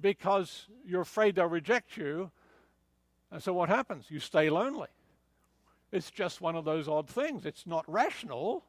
[0.00, 2.30] because you're afraid they'll reject you.
[3.30, 4.06] And so what happens?
[4.08, 4.88] You stay lonely.
[5.92, 7.46] It's just one of those odd things.
[7.46, 8.64] It's not rational,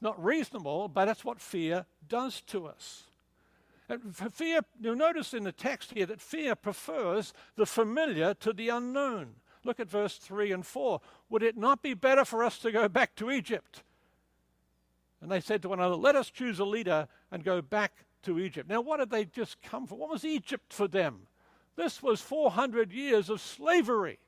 [0.00, 3.04] not reasonable, but that's what fear does to us.
[3.88, 8.70] And fear, you'll notice in the text here that fear prefers the familiar to the
[8.70, 9.34] unknown.
[9.62, 11.00] Look at verse 3 and 4.
[11.30, 13.82] Would it not be better for us to go back to Egypt?
[15.20, 18.38] And they said to one another, Let us choose a leader and go back to
[18.38, 18.68] Egypt.
[18.68, 19.98] Now, what had they just come from?
[19.98, 21.26] What was Egypt for them?
[21.76, 24.18] This was 400 years of slavery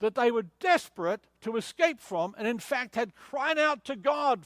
[0.00, 4.44] that they were desperate to escape from and, in fact, had cried out to God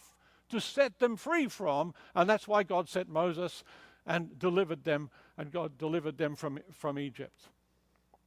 [0.51, 1.95] to set them free from.
[2.15, 3.65] And that's why God sent Moses
[4.07, 7.49] and delivered them, and God delivered them from, from Egypt.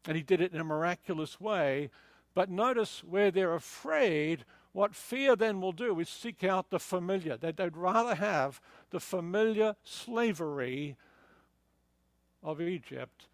[0.08, 1.90] And He did it in a miraculous way.
[2.34, 7.38] But notice where they're afraid, what fear then will do is seek out the familiar.
[7.38, 10.96] That they'd rather have the familiar slavery
[12.44, 13.28] of Egypt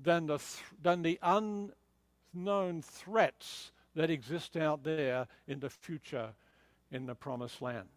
[0.00, 1.18] than the, th- than the
[2.34, 6.30] unknown threats that exist out there in the future
[6.90, 7.88] in the promised land.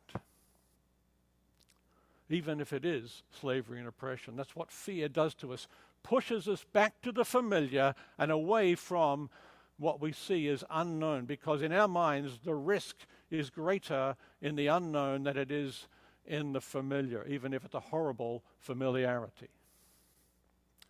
[2.30, 4.36] Even if it is slavery and oppression.
[4.36, 5.68] That's what fear does to us.
[6.04, 9.30] Pushes us back to the familiar and away from
[9.78, 11.26] what we see as unknown.
[11.26, 12.96] Because in our minds, the risk
[13.32, 15.88] is greater in the unknown than it is
[16.26, 19.48] in the familiar, even if it's a horrible familiarity.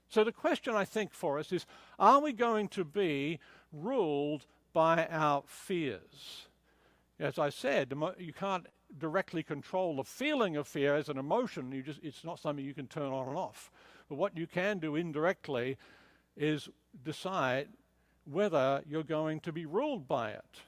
[0.09, 1.65] So the question I think for us is
[1.99, 3.39] are we going to be
[3.71, 6.47] ruled by our fears?
[7.19, 11.71] As I said, you can't directly control the feeling of fear as an emotion.
[11.71, 13.71] You just, it's not something you can turn on and off.
[14.07, 15.77] But what you can do indirectly
[16.37, 16.69] is
[17.03, 17.69] decide
[18.25, 20.61] whether you're going to be ruled by it.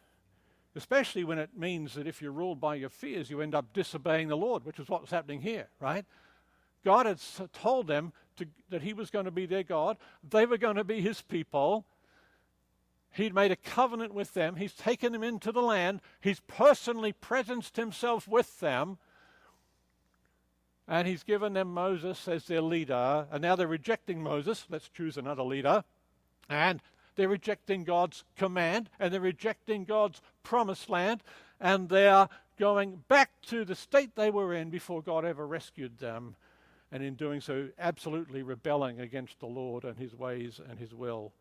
[0.75, 4.27] Especially when it means that if you're ruled by your fears, you end up disobeying
[4.27, 6.05] the Lord, which is what's happening here, right?
[6.83, 7.19] God had
[7.53, 10.83] told them to, that He was going to be their God, they were going to
[10.83, 11.85] be His people.
[13.11, 14.55] He'd made a covenant with them.
[14.55, 16.01] He's taken them into the land.
[16.21, 18.97] He's personally presenced himself with them.
[20.87, 23.27] And he's given them Moses as their leader.
[23.31, 24.65] And now they're rejecting Moses.
[24.69, 25.83] Let's choose another leader.
[26.49, 26.81] And
[27.15, 28.89] they're rejecting God's command.
[28.99, 31.23] And they're rejecting God's promised land.
[31.59, 32.29] And they are
[32.59, 36.35] going back to the state they were in before God ever rescued them.
[36.91, 41.33] And in doing so, absolutely rebelling against the Lord and his ways and his will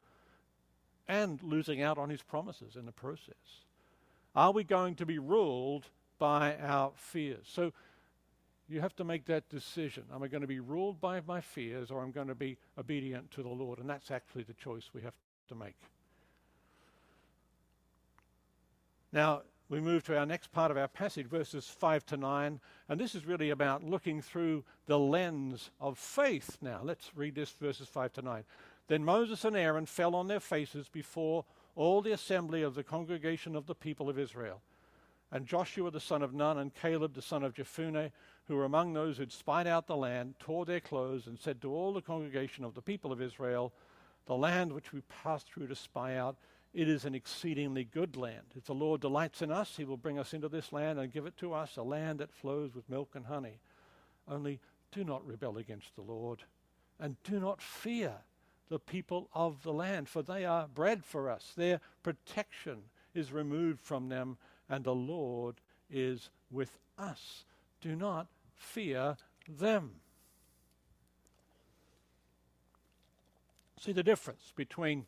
[1.09, 3.65] and losing out on his promises in the process?
[4.37, 5.87] Are we going to be ruled
[6.19, 7.47] by our fears?
[7.51, 7.73] So
[8.69, 10.05] you have to make that decision.
[10.15, 12.59] Am I going to be ruled by my fears or am I going to be
[12.77, 13.79] obedient to the Lord?
[13.79, 15.15] And that's actually the choice we have
[15.49, 15.77] to make.
[19.11, 23.01] Now, we move to our next part of our passage, verses 5 to 9, and
[23.01, 26.57] this is really about looking through the lens of faith.
[26.63, 28.45] Now, let's read this, verses 5 to 9.
[28.89, 31.45] Then Moses and Aaron fell on their faces before
[31.77, 34.63] all the assembly of the congregation of the people of Israel.
[35.31, 38.11] And Joshua the son of Nun and Caleb the son of Jephunneh,
[38.47, 41.75] who were among those who'd spied out the land, tore their clothes and said to
[41.75, 43.75] all the congregation of the people of Israel,
[44.25, 46.39] The land which we passed through to spy out,
[46.79, 48.55] it is an exceedingly good land.
[48.55, 51.27] If the Lord delights in us, he will bring us into this land and give
[51.27, 53.59] it to us, a land that flows with milk and honey.
[54.29, 54.61] Only
[54.93, 56.45] do not rebel against the Lord,
[57.01, 58.13] and do not fear
[58.69, 61.53] the people of the land, for they are bread for us.
[61.57, 64.37] Their protection is removed from them,
[64.69, 65.57] and the Lord
[65.91, 67.43] is with us.
[67.81, 69.17] Do not fear
[69.49, 69.95] them.
[73.81, 75.07] See the difference between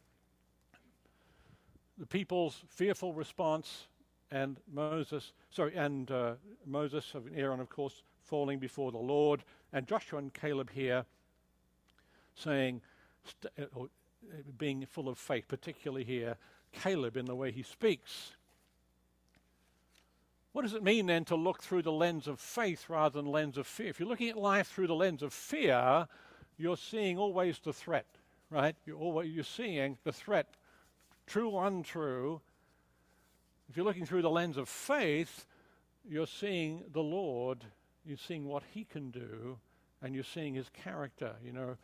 [2.00, 3.86] the people's fearful response
[4.32, 6.34] and Moses, sorry, and uh,
[6.64, 9.42] Moses and Aaron, of course, falling before the Lord,
[9.72, 11.04] and Joshua and Caleb here
[12.34, 12.80] saying,
[13.24, 13.86] st- uh, uh,
[14.56, 16.36] being full of faith, particularly here,
[16.72, 18.32] Caleb in the way he speaks.
[20.52, 23.58] What does it mean then to look through the lens of faith rather than lens
[23.58, 23.88] of fear?
[23.88, 26.06] If you're looking at life through the lens of fear,
[26.56, 28.06] you're seeing always the threat,
[28.48, 28.74] right?
[28.86, 30.54] You're always you're seeing the threat,
[31.30, 32.40] true, or untrue.
[33.68, 35.46] If you're looking through the lens of faith,
[36.08, 37.64] you're seeing the Lord,
[38.04, 39.58] you're seeing what He can do,
[40.02, 41.34] and you're seeing His character.
[41.44, 41.76] You know,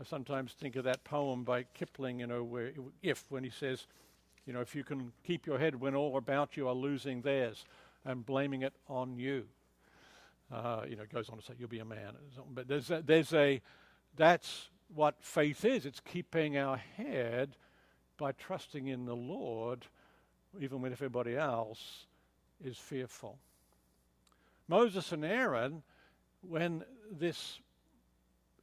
[0.00, 2.72] I sometimes think of that poem by Kipling, you know, where
[3.02, 3.86] if when he says,
[4.46, 7.64] you know, if you can keep your head when all about you are losing theirs
[8.04, 9.44] and blaming it on you.
[10.52, 12.14] Uh, you know, it goes on to say you'll be a man.
[12.52, 13.60] But there's a, there's a
[14.16, 15.84] that's what faith is.
[15.84, 17.56] It's keeping our head
[18.18, 19.86] by trusting in the Lord,
[20.60, 22.06] even when everybody else
[22.62, 23.38] is fearful.
[24.68, 25.82] Moses and Aaron,
[26.42, 27.60] when this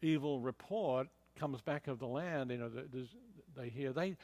[0.02, 1.08] evil report
[1.40, 2.70] comes back of the land, you know,
[3.56, 4.16] they hear they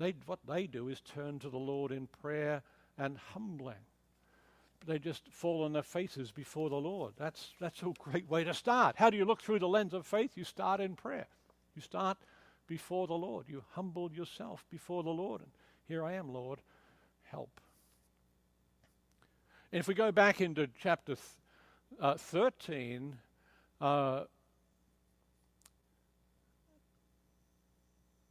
[0.00, 2.62] they, what they do is turn to the Lord in prayer
[2.96, 3.84] and humbling.
[4.86, 7.12] They just fall on their faces before the Lord.
[7.18, 8.96] That's, that's a great way to start.
[8.96, 10.32] How do you look through the lens of faith?
[10.36, 11.26] You start in prayer.
[11.76, 12.16] You start
[12.70, 13.46] before the Lord.
[13.48, 15.40] You humble yourself before the Lord.
[15.40, 15.50] And
[15.88, 16.60] here I am, Lord,
[17.24, 17.60] help.
[19.72, 21.26] And if we go back into chapter th-
[22.00, 23.18] uh, 13,
[23.80, 24.22] uh,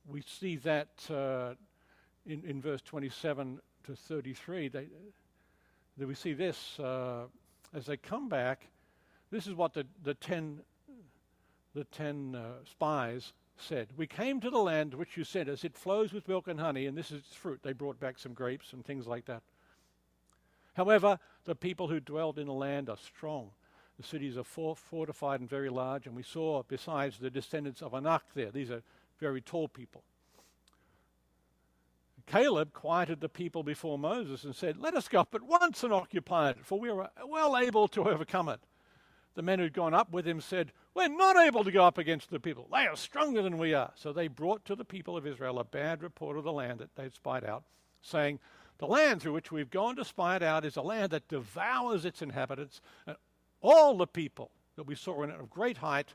[0.08, 1.56] we see that uh,
[2.26, 4.88] in, in verse 27 to 33, they,
[5.98, 7.26] that we see this uh,
[7.76, 8.68] as they come back.
[9.32, 10.62] This is what the, the ten,
[11.76, 13.90] the ten uh, spies said.
[13.96, 15.64] We came to the land which you sent us.
[15.64, 17.62] It flows with milk and honey, and this is its fruit.
[17.64, 19.44] They brought back some grapes and things like that.
[20.74, 23.52] However, the people who dwelled in the land are strong.
[23.98, 28.24] The cities are fortified and very large, and we saw, besides, the descendants of Anak
[28.34, 28.50] there.
[28.50, 28.82] These are
[29.20, 30.04] very tall people.
[32.26, 35.92] Caleb quieted the people before Moses and said, Let us go up at once and
[35.92, 38.60] occupy it, for we are well able to overcome it.
[39.36, 42.30] The men who'd gone up with him said, We're not able to go up against
[42.30, 42.68] the people.
[42.72, 43.92] They are stronger than we are.
[43.96, 46.96] So they brought to the people of Israel a bad report of the land that
[46.96, 47.64] they'd spied out,
[48.02, 48.40] saying,
[48.80, 52.06] The land through which we've gone to spy it out is a land that devours
[52.06, 53.16] its inhabitants, and
[53.62, 56.14] all the people that we saw in it of great height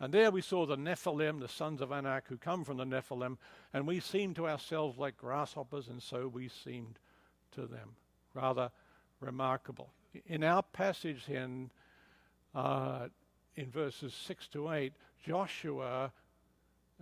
[0.00, 3.36] and there we saw the Nephilim, the sons of Anak, who come from the Nephilim,
[3.74, 6.98] and we seemed to ourselves like grasshoppers, and so we seemed
[7.52, 7.90] to them.
[8.32, 8.70] Rather
[9.20, 9.92] remarkable.
[10.24, 11.70] In our passage in,
[12.54, 13.08] uh,
[13.56, 14.92] in verses 6 to 8,
[15.24, 16.12] Joshua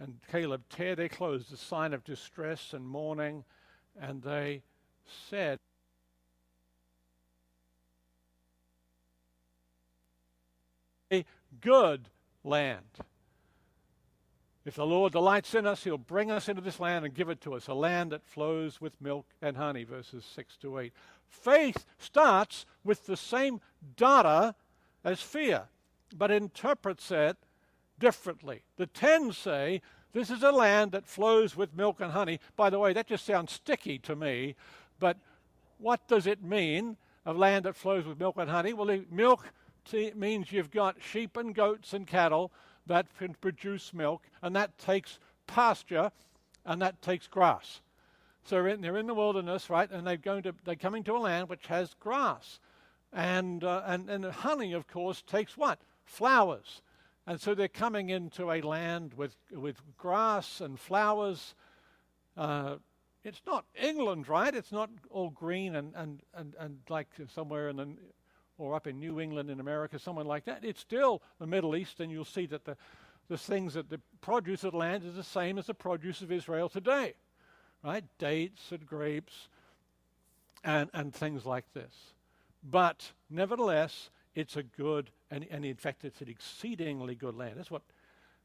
[0.00, 3.44] and Caleb tear their clothes, a sign of distress and mourning,
[4.00, 4.62] and they
[5.28, 5.58] said,
[11.12, 11.24] a
[11.60, 12.08] good
[12.44, 12.84] land.
[14.64, 17.40] If the Lord delights in us, he'll bring us into this land and give it
[17.42, 20.92] to us, a land that flows with milk and honey, verses 6 to 8.
[21.26, 23.60] Faith starts with the same
[23.96, 24.54] data
[25.08, 25.64] as fear,
[26.16, 27.36] but interprets it
[27.98, 28.62] differently.
[28.76, 29.82] The ten say,
[30.12, 32.40] This is a land that flows with milk and honey.
[32.56, 34.54] By the way, that just sounds sticky to me,
[34.98, 35.16] but
[35.78, 38.72] what does it mean, a land that flows with milk and honey?
[38.72, 39.52] Well, milk
[40.14, 42.52] means you've got sheep and goats and cattle
[42.86, 46.10] that can produce milk, and that takes pasture,
[46.64, 47.80] and that takes grass.
[48.44, 49.90] So they're in the wilderness, right?
[49.90, 52.58] And they're going to they're coming to a land which has grass,
[53.12, 56.82] and uh, and and honey, of course, takes what flowers,
[57.26, 61.54] and so they're coming into a land with with grass and flowers.
[62.36, 62.76] Uh,
[63.24, 64.54] it's not England, right?
[64.54, 67.88] It's not all green and, and, and, and like somewhere in the
[68.58, 70.64] or up in New England in America, somewhere like that.
[70.64, 72.76] It's still the Middle East, and you'll see that the,
[73.28, 76.32] the things that the produce of the land is the same as the produce of
[76.32, 77.14] Israel today,
[77.84, 78.04] right?
[78.18, 79.48] Dates and grapes
[80.64, 81.92] and, and things like this.
[82.62, 87.54] But nevertheless, it's a good, and, and in fact, it's an exceedingly good land.
[87.56, 87.82] That's what,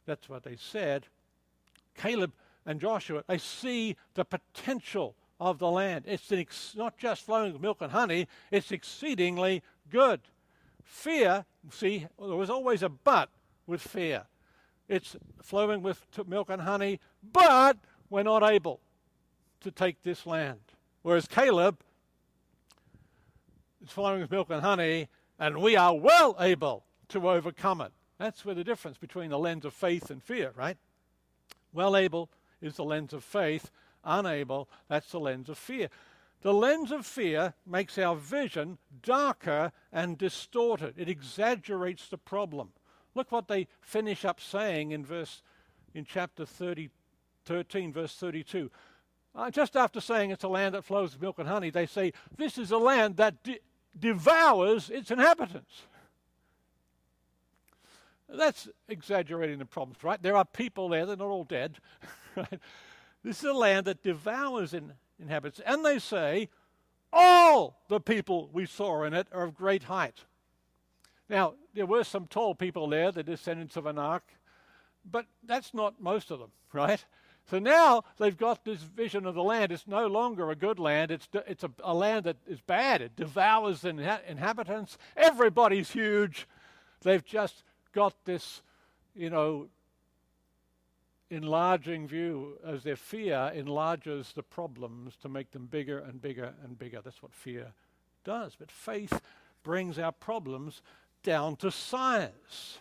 [0.06, 1.06] that's what they said.
[1.96, 2.34] Caleb
[2.66, 6.06] and Joshua, they see the potential of the land.
[6.08, 10.22] It's ex- not just flowing with milk and honey, it's exceedingly good.
[10.84, 13.30] Fear, see, there was always a but
[13.68, 14.24] with fear.
[14.88, 17.00] It's flowing with milk and honey,
[17.32, 17.78] but
[18.10, 18.80] we're not able
[19.62, 20.60] to take this land.
[21.02, 21.80] Whereas Caleb
[23.84, 27.92] is flowing with milk and honey, and we are well able to overcome it.
[28.18, 30.78] That's where the difference between the lens of faith and fear, right?
[31.74, 32.30] Well able
[32.62, 33.70] is the lens of faith,
[34.06, 35.90] unable, that's the lens of fear.
[36.42, 40.94] The lens of fear makes our vision darker and distorted.
[40.98, 42.70] It exaggerates the problem.
[43.16, 45.42] Look what they finish up saying in verse
[45.94, 46.90] in chapter 30,
[47.46, 48.72] 13, verse 32.
[49.36, 52.14] Uh, just after saying it's a land that flows with milk and honey, they say
[52.38, 53.60] this is a land that de-
[53.98, 55.84] devours its inhabitants.
[58.30, 60.22] That's exaggerating the problems, right?
[60.22, 61.78] There are people there, they're not all dead.
[62.36, 62.60] Right?
[63.24, 65.60] This is a land that devours in, inhabits.
[65.60, 66.50] And they say,
[67.12, 70.26] all the people we saw in it are of great height.
[71.30, 74.24] Now, there were some tall people there, the descendants of Anak,
[75.10, 77.06] but that's not most of them, right?
[77.50, 79.72] So now they've got this vision of the land.
[79.72, 81.12] It's no longer a good land.
[81.12, 83.02] It's, it's a, a land that is bad.
[83.02, 84.98] It devours the inha- inhabitants.
[85.18, 86.48] Everybody's huge.
[87.02, 88.62] They've just got this,
[89.14, 89.68] you know,
[91.30, 96.78] enlarging view as their fear enlarges the problems to make them bigger and bigger and
[96.78, 97.02] bigger.
[97.04, 97.74] That's what fear
[98.24, 98.56] does.
[98.58, 99.22] But faith
[99.64, 100.82] brings our problems
[101.24, 102.78] down to size.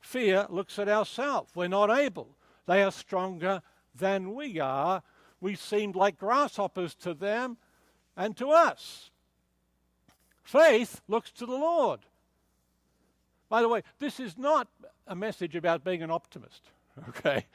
[0.00, 1.52] Fear looks at ourselves.
[1.54, 2.36] We're not able.
[2.66, 3.62] They are stronger
[3.94, 5.02] than we are.
[5.40, 7.56] we seemed like grasshoppers to them
[8.16, 9.10] and to us.
[10.42, 12.00] Faith looks to the Lord.
[13.48, 14.68] By the way, this is not
[15.06, 16.70] a message about being an optimist,
[17.08, 17.46] okay?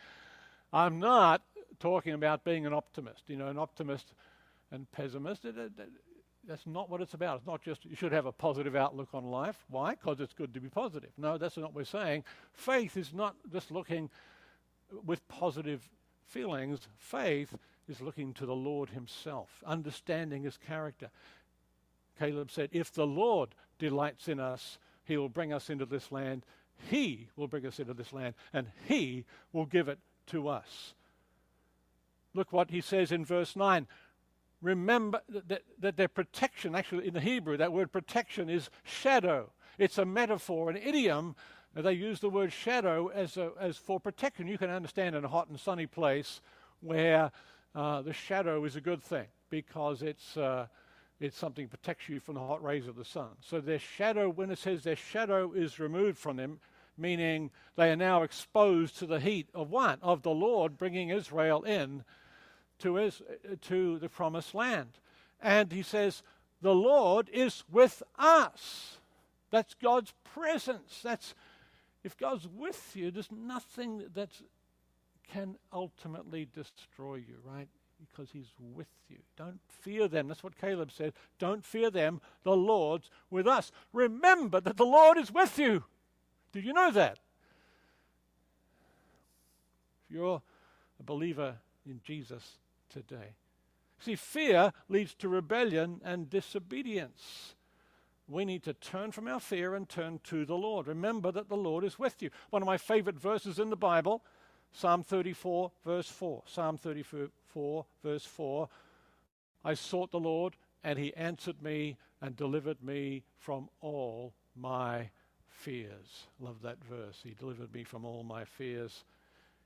[0.74, 1.42] I'm not
[1.80, 3.24] talking about being an optimist.
[3.28, 4.14] You know, an optimist
[4.72, 5.90] and pessimist, it, it, it,
[6.48, 7.38] that's not what it's about.
[7.38, 9.66] It's not just you should have a positive outlook on life.
[9.70, 9.92] Why?
[9.92, 11.12] Because it's good to be positive.
[11.18, 12.24] No, that's not what we're saying.
[12.54, 14.10] Faith is not just looking
[15.06, 15.90] with positive
[16.26, 16.88] feelings.
[16.98, 17.56] Faith
[17.88, 21.10] is looking to the Lord Himself, understanding His character.
[22.18, 26.46] Caleb said, If the Lord delights in us, He will bring us into this land.
[26.90, 30.94] He will bring us into this land, and He will give it to us.
[32.36, 33.88] Look what he says in verse 9.
[34.62, 39.52] Remember that, that their protection, actually in the Hebrew, that word protection is shadow.
[39.78, 41.36] It's a metaphor, an idiom.
[41.76, 44.48] They use the word shadow as, a, as for protection.
[44.48, 46.40] You can understand in a hot and sunny place
[46.80, 47.32] where
[47.76, 50.68] uh, the shadow is a good thing because it's, uh,
[51.20, 53.28] it's something protects you from the hot rays of the sun.
[53.42, 56.60] So their shadow, when it says their shadow is removed from them,
[56.98, 60.00] meaning they are now exposed to the heat of what?
[60.02, 62.06] Of the Lord bringing Israel in
[62.80, 63.22] to, his,
[63.64, 64.92] to the promised land.
[65.42, 66.24] And he says,
[66.62, 68.98] The Lord is with us.
[69.52, 71.02] That's God's presence.
[71.04, 71.36] That's
[72.06, 74.30] if God's with you, there's nothing that
[75.28, 77.68] can ultimately destroy you, right?
[78.00, 79.18] Because he's with you.
[79.36, 80.28] Don't fear them.
[80.28, 81.14] That's what Caleb said.
[81.40, 82.22] Don't fear them.
[82.44, 83.72] The Lord's with us.
[83.92, 85.84] Remember that the Lord is with you.
[86.54, 87.18] Do you know that?
[90.06, 90.44] If you're
[91.00, 91.56] a believer
[91.88, 93.34] in Jesus today.
[94.00, 97.56] See, fear leads to rebellion and disobedience.
[98.28, 100.88] We need to turn from our fear and turn to the Lord.
[100.88, 102.32] Remember that the Lord is with you.
[102.50, 104.24] One of my favorite verses in the Bible,
[104.72, 106.44] Psalm 34, verse 4.
[106.48, 108.68] Psalm 34, verse 4.
[109.64, 115.10] I sought the Lord, and he answered me and delivered me from all my
[115.48, 116.28] fears.
[116.40, 117.22] Love that verse.
[117.24, 119.04] He delivered me from all my fears.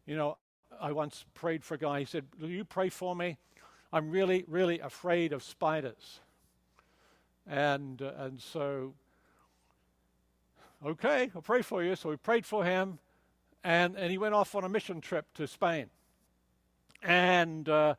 [0.05, 0.37] You know,
[0.79, 1.99] I once prayed for a guy.
[1.99, 3.37] He said, Will you pray for me?
[3.91, 6.19] I'm really, really afraid of spiders.
[7.49, 8.93] And, uh, and so,
[10.85, 11.95] okay, I'll pray for you.
[11.95, 12.99] So we prayed for him,
[13.63, 15.87] and, and he went off on a mission trip to Spain.
[17.01, 17.95] And uh,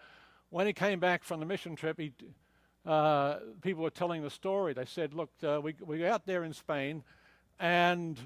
[0.51, 2.13] when he came back from the mission trip, he,
[2.87, 4.73] uh, people were telling the story.
[4.73, 7.03] They said, Look, uh, we, we were out there in Spain,
[7.59, 8.19] and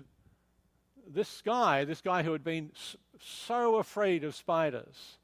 [1.08, 2.70] this guy, this guy who had been
[3.18, 5.18] so afraid of spiders,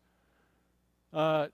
[1.12, 1.48] uh,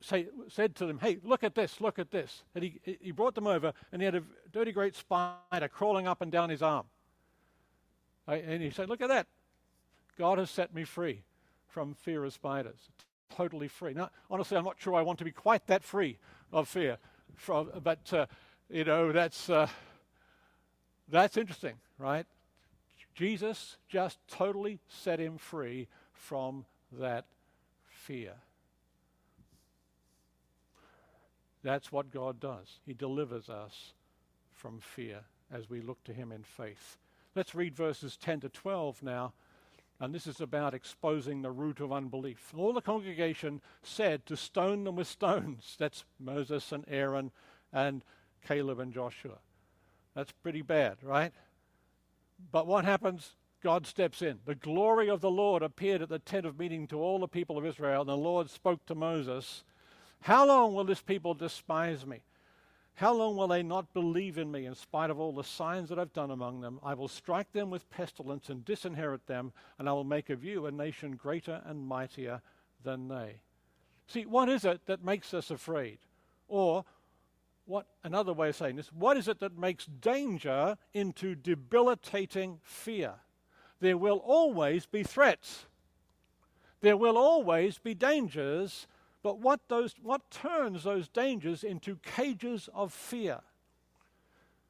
[0.00, 2.42] say, said to them, Hey, look at this, look at this.
[2.54, 4.22] And he, he brought them over, and he had a
[4.52, 6.86] dirty great spider crawling up and down his arm.
[8.26, 9.26] And he said, Look at that.
[10.18, 11.22] God has set me free
[11.68, 12.88] from fear of spiders.
[13.34, 13.94] Totally free.
[13.94, 16.18] Now, honestly, I'm not sure I want to be quite that free
[16.52, 16.98] of fear.
[17.34, 18.26] From, but, uh,
[18.70, 19.66] you know, that's, uh,
[21.08, 22.26] that's interesting, right?
[23.14, 27.26] Jesus just totally set him free from that
[27.88, 28.34] fear.
[31.64, 32.78] That's what God does.
[32.86, 33.94] He delivers us
[34.52, 36.98] from fear as we look to him in faith.
[37.34, 39.32] Let's read verses 10 to 12 now.
[39.98, 42.52] And this is about exposing the root of unbelief.
[42.56, 45.76] All the congregation said to stone them with stones.
[45.78, 47.30] That's Moses and Aaron
[47.72, 48.04] and
[48.46, 49.38] Caleb and Joshua.
[50.14, 51.32] That's pretty bad, right?
[52.52, 53.36] But what happens?
[53.62, 54.40] God steps in.
[54.44, 57.56] The glory of the Lord appeared at the tent of meeting to all the people
[57.56, 59.64] of Israel, and the Lord spoke to Moses
[60.24, 62.22] How long will this people despise me?
[62.94, 65.98] How long will they not believe in me in spite of all the signs that
[65.98, 66.80] I've done among them?
[66.82, 70.64] I will strike them with pestilence and disinherit them, and I will make of you
[70.64, 72.40] a nation greater and mightier
[72.82, 73.42] than they.
[74.06, 75.98] See, what is it that makes us afraid?
[76.48, 76.86] Or
[77.66, 83.16] what another way of saying this, what is it that makes danger into debilitating fear?
[83.78, 85.66] There will always be threats.
[86.80, 88.86] There will always be dangers,
[89.24, 93.40] but what those what turns those dangers into cages of fear?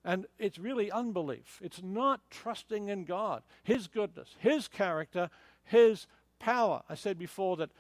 [0.03, 1.61] And it's really unbelief.
[1.63, 5.29] It's not trusting in God, His goodness, His character,
[5.65, 6.07] His
[6.39, 6.83] power.
[6.89, 7.71] I said before that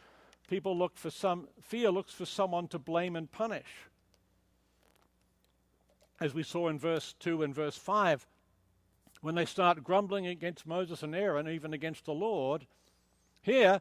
[0.48, 3.88] people look for some, fear looks for someone to blame and punish
[6.20, 8.26] as we saw in verse 2 and verse 5,
[9.20, 12.66] when they start grumbling against Moses and Aaron, even against the Lord,
[13.42, 13.80] here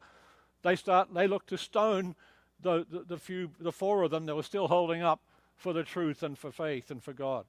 [0.62, 2.16] they start they look to stone
[2.64, 5.22] the, the, the few the four of them that were still holding up
[5.56, 7.46] for the truth and for faith and for God.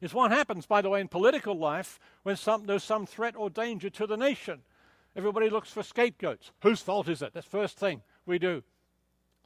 [0.00, 3.50] It's what happens, by the way, in political life when some, there's some threat or
[3.50, 4.60] danger to the nation.
[5.14, 6.52] Everybody looks for scapegoats.
[6.62, 7.32] Whose fault is it?
[7.34, 8.62] That's the first thing we do.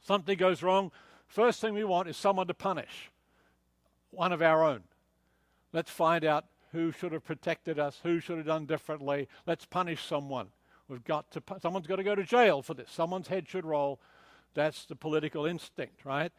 [0.01, 0.91] Something goes wrong,
[1.27, 3.11] first thing we want is someone to punish,
[4.11, 4.83] one of our own.
[5.73, 9.27] Let's find out who should have protected us, who should have done differently.
[9.45, 10.47] Let's punish someone.
[10.87, 12.91] We've got to, someone's got to go to jail for this.
[12.91, 13.99] Someone's head should roll.
[14.55, 16.31] That's the political instinct, right?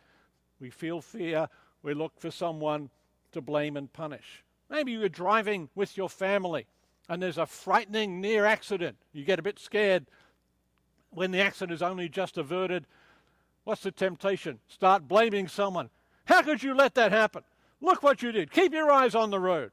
[0.58, 1.48] We feel fear.
[1.82, 2.90] We look for someone
[3.32, 4.42] to blame and punish.
[4.68, 6.66] Maybe you're driving with your family
[7.08, 8.96] and there's a frightening near accident.
[9.12, 10.06] You get a bit scared
[11.10, 12.86] when the accident is only just averted.
[13.64, 14.58] What's the temptation?
[14.66, 15.90] Start blaming someone.
[16.24, 17.44] How could you let that happen?
[17.80, 18.50] Look what you did.
[18.50, 19.70] Keep your eyes on the road.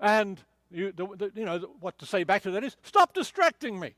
[0.00, 0.40] And
[0.70, 3.94] you, the, the, you know what to say back to that is stop distracting me.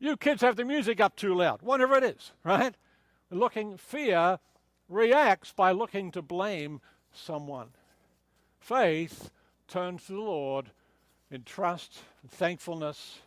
[0.00, 2.74] You kids have the music up too loud, whatever it is, right?
[3.30, 4.38] Looking, fear
[4.88, 6.80] reacts by looking to blame
[7.12, 7.68] someone.
[8.58, 9.30] Faith
[9.68, 10.70] turns to the Lord
[11.30, 13.20] in trust and thankfulness.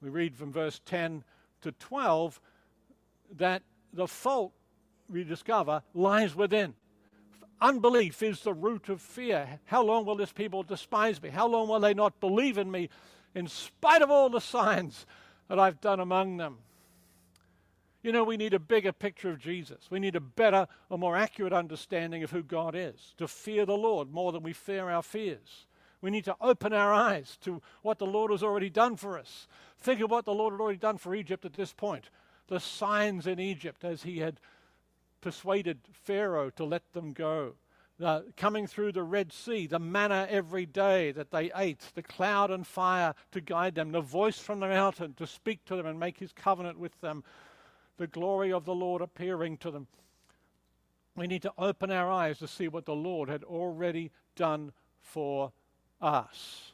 [0.00, 1.22] We read from verse 10
[1.60, 2.40] to 12
[3.36, 3.62] that
[3.92, 4.52] the fault
[5.08, 6.74] we discover lies within.
[7.60, 9.60] Unbelief is the root of fear.
[9.66, 11.28] How long will this people despise me?
[11.28, 12.88] How long will they not believe in me
[13.34, 15.06] in spite of all the signs
[15.48, 16.58] that I've done among them?
[18.02, 19.90] You know, we need a bigger picture of Jesus.
[19.90, 23.76] We need a better, a more accurate understanding of who God is, to fear the
[23.76, 25.66] Lord more than we fear our fears.
[26.00, 29.46] We need to open our eyes to what the Lord has already done for us.
[29.78, 32.08] Think of what the Lord had already done for Egypt at this point.
[32.48, 34.40] The signs in Egypt as he had
[35.20, 37.54] persuaded Pharaoh to let them go.
[38.02, 42.50] Uh, coming through the Red Sea, the manna every day that they ate, the cloud
[42.50, 46.00] and fire to guide them, the voice from the mountain to speak to them and
[46.00, 47.22] make his covenant with them,
[47.98, 49.86] the glory of the Lord appearing to them.
[51.14, 54.72] We need to open our eyes to see what the Lord had already done
[55.02, 55.52] for
[56.00, 56.72] us.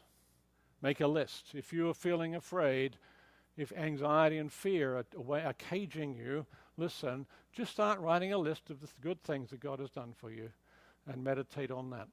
[0.81, 1.55] Make a list.
[1.55, 2.99] If you are feeling afraid,
[3.57, 6.47] if anxiety and fear are, are caging you,
[6.77, 10.31] listen, just start writing a list of the good things that God has done for
[10.31, 10.51] you
[11.07, 12.09] and meditate on that.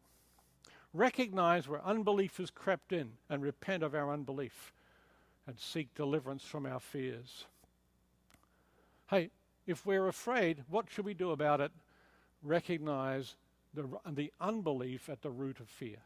[0.93, 4.73] Recognize where unbelief has crept in and repent of our unbelief
[5.47, 7.45] and seek deliverance from our fears.
[9.09, 9.31] Hey,
[9.65, 11.71] if we're afraid, what should we do about it?
[12.43, 13.35] Recognize
[13.73, 15.97] the, the unbelief at the root of fear.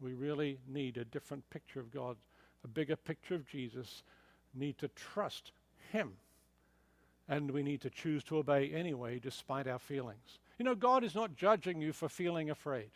[0.00, 2.16] We really need a different picture of God,
[2.64, 4.02] a bigger picture of Jesus,
[4.54, 5.52] need to trust
[5.92, 6.14] Him
[7.28, 10.38] and we need to choose to obey anyway, despite our feelings.
[10.58, 12.90] You know, God is not judging you for feeling afraid.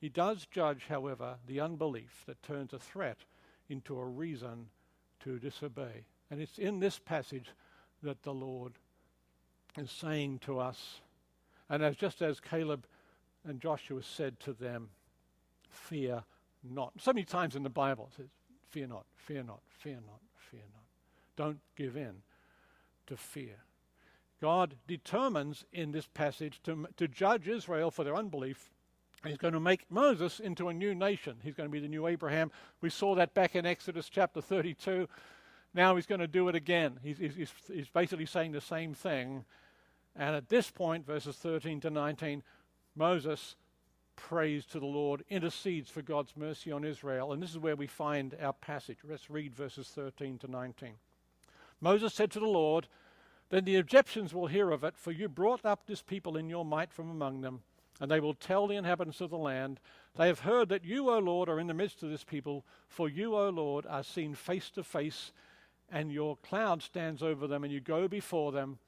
[0.00, 3.18] He does judge, however, the unbelief that turns a threat
[3.68, 4.66] into a reason
[5.20, 6.04] to disobey.
[6.30, 7.50] And it's in this passage
[8.02, 8.72] that the Lord
[9.76, 11.00] is saying to us,
[11.68, 12.86] and as just as Caleb
[13.46, 14.88] and Joshua said to them,
[15.68, 16.24] fear
[16.62, 16.92] not.
[16.98, 18.30] So many times in the Bible it says,
[18.68, 20.84] fear not, fear not, fear not, fear not.
[21.36, 22.16] Don't give in
[23.06, 23.56] to fear.
[24.40, 28.70] God determines in this passage to, to judge Israel for their unbelief.
[29.24, 31.36] He's going to make Moses into a new nation.
[31.42, 32.50] He's going to be the new Abraham.
[32.80, 35.08] We saw that back in Exodus chapter 32.
[35.74, 36.98] Now he's going to do it again.
[37.02, 39.44] He's, he's, he's basically saying the same thing.
[40.16, 42.42] And at this point, verses 13 to 19,
[42.96, 43.56] Moses
[44.16, 47.32] prays to the Lord, intercedes for God's mercy on Israel.
[47.32, 48.98] And this is where we find our passage.
[49.08, 50.94] Let's read verses 13 to 19.
[51.80, 52.86] Moses said to the Lord,
[53.50, 56.64] Then the Egyptians will hear of it, for you brought up this people in your
[56.64, 57.62] might from among them,
[58.00, 59.80] and they will tell the inhabitants of the land,
[60.16, 63.08] They have heard that you, O Lord, are in the midst of this people, for
[63.08, 65.32] you, O Lord, are seen face to face,
[65.90, 68.78] and your cloud stands over them, and you go before them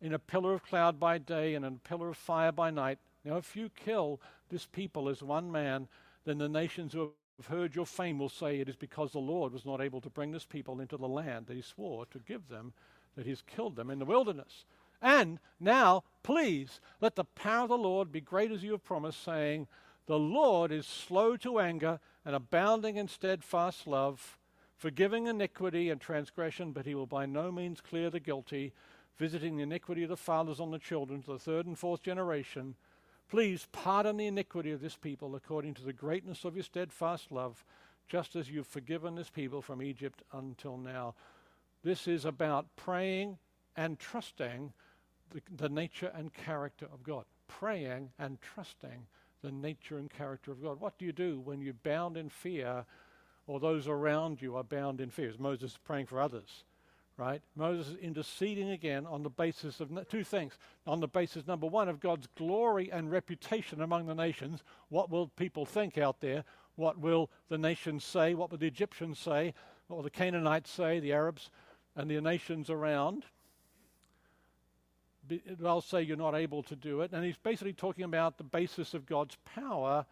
[0.00, 2.98] in a pillar of cloud by day and in a pillar of fire by night.
[3.24, 5.88] Now, if you kill this people as one man,
[6.24, 9.52] then the nations who have heard your fame will say it is because the Lord
[9.52, 12.48] was not able to bring this people into the land that he swore to give
[12.48, 12.72] them,
[13.16, 14.64] that he's killed them in the wilderness.
[15.00, 19.22] And now, please, let the power of the Lord be great as you have promised,
[19.22, 19.68] saying,
[20.06, 24.38] The Lord is slow to anger and abounding in steadfast love,
[24.76, 28.72] forgiving iniquity and transgression, but he will by no means clear the guilty,
[29.16, 32.74] visiting the iniquity of the fathers on the children to the third and fourth generation
[33.28, 37.62] Please pardon the iniquity of this people according to the greatness of your steadfast love,
[38.08, 41.14] just as you've forgiven this people from Egypt until now.
[41.82, 43.38] This is about praying
[43.76, 44.72] and trusting
[45.30, 47.24] the, the nature and character of God.
[47.46, 49.06] Praying and trusting
[49.42, 50.80] the nature and character of God.
[50.80, 52.84] What do you do when you're bound in fear
[53.46, 55.32] or those around you are bound in fear?
[55.38, 56.64] Moses is praying for others
[57.18, 57.42] right?
[57.56, 60.56] Moses is interceding again on the basis of two things.
[60.86, 64.62] On the basis, number one, of God's glory and reputation among the nations.
[64.88, 66.44] What will people think out there?
[66.76, 68.34] What will the nations say?
[68.34, 69.52] What will the Egyptians say?
[69.88, 71.50] What will the Canaanites say, the Arabs?
[71.98, 73.24] And the nations around.
[75.28, 77.12] They'll say you're not able to do it.
[77.12, 80.06] And he's basically talking about the basis of God's power.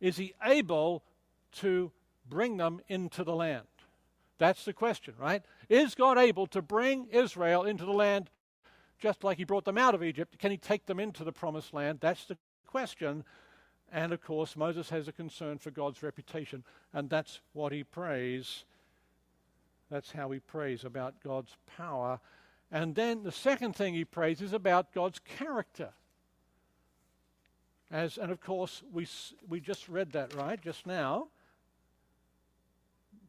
[0.00, 1.02] Is he able
[1.56, 1.90] to
[2.30, 3.66] bring them into the land?
[4.38, 5.42] That's the question, right?
[5.68, 8.30] Is God able to bring Israel into the land
[8.98, 10.38] just like he brought them out of Egypt?
[10.38, 11.98] Can he take them into the promised land?
[12.00, 13.24] That's the question.
[13.92, 18.64] And of course, Moses has a concern for God's reputation, and that's what he prays.
[19.90, 22.20] That's how he prays about God's power.
[22.70, 25.90] And then the second thing he prays is about God's character.
[27.90, 29.06] As, and of course, we,
[29.48, 31.28] we just read that, right, just now.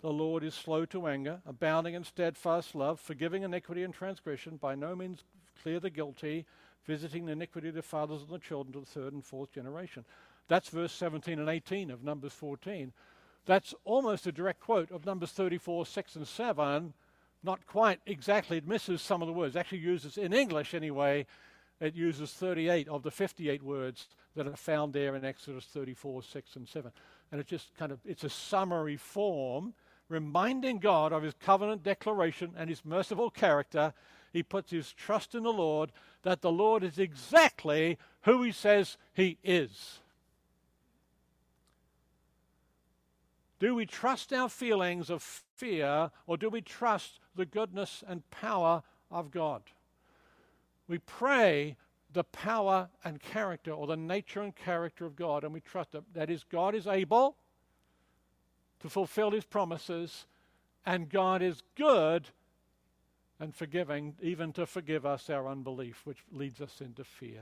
[0.01, 4.75] The Lord is slow to anger, abounding in steadfast love, forgiving iniquity and transgression, by
[4.75, 5.23] no means
[5.61, 6.45] clear the guilty,
[6.85, 10.05] visiting the iniquity of the fathers and the children to the third and fourth generation.
[10.47, 12.93] That's verse 17 and 18 of Numbers 14.
[13.47, 16.93] That's almost a direct quote of Numbers 34, 6, and 7.
[17.43, 18.57] Not quite exactly.
[18.57, 19.55] It misses some of the words.
[19.55, 21.25] Actually uses, in English anyway,
[21.79, 26.55] it uses 38 of the 58 words that are found there in Exodus 34, 6,
[26.57, 26.91] and 7.
[27.31, 29.73] And it just kind of, it's a summary form
[30.09, 33.93] reminding God of his covenant declaration and his merciful character.
[34.33, 35.93] He puts his trust in the Lord
[36.23, 39.99] that the Lord is exactly who he says he is.
[43.59, 45.23] Do we trust our feelings of
[45.55, 49.63] fear or do we trust the goodness and power of God?
[50.87, 51.75] We pray
[52.13, 56.03] the power and character or the nature and character of God and we trust that.
[56.13, 57.35] That is, God is able
[58.79, 60.27] to fulfill his promises
[60.85, 62.29] and God is good
[63.39, 67.41] and forgiving, even to forgive us our unbelief, which leads us into fear.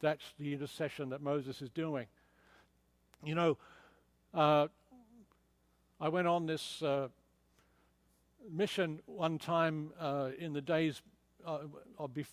[0.00, 2.06] That's the intercession that Moses is doing.
[3.24, 3.58] You know,
[4.34, 4.68] uh,
[5.98, 7.08] I went on this uh,
[8.52, 11.00] mission one time uh, in the days
[11.46, 11.60] uh,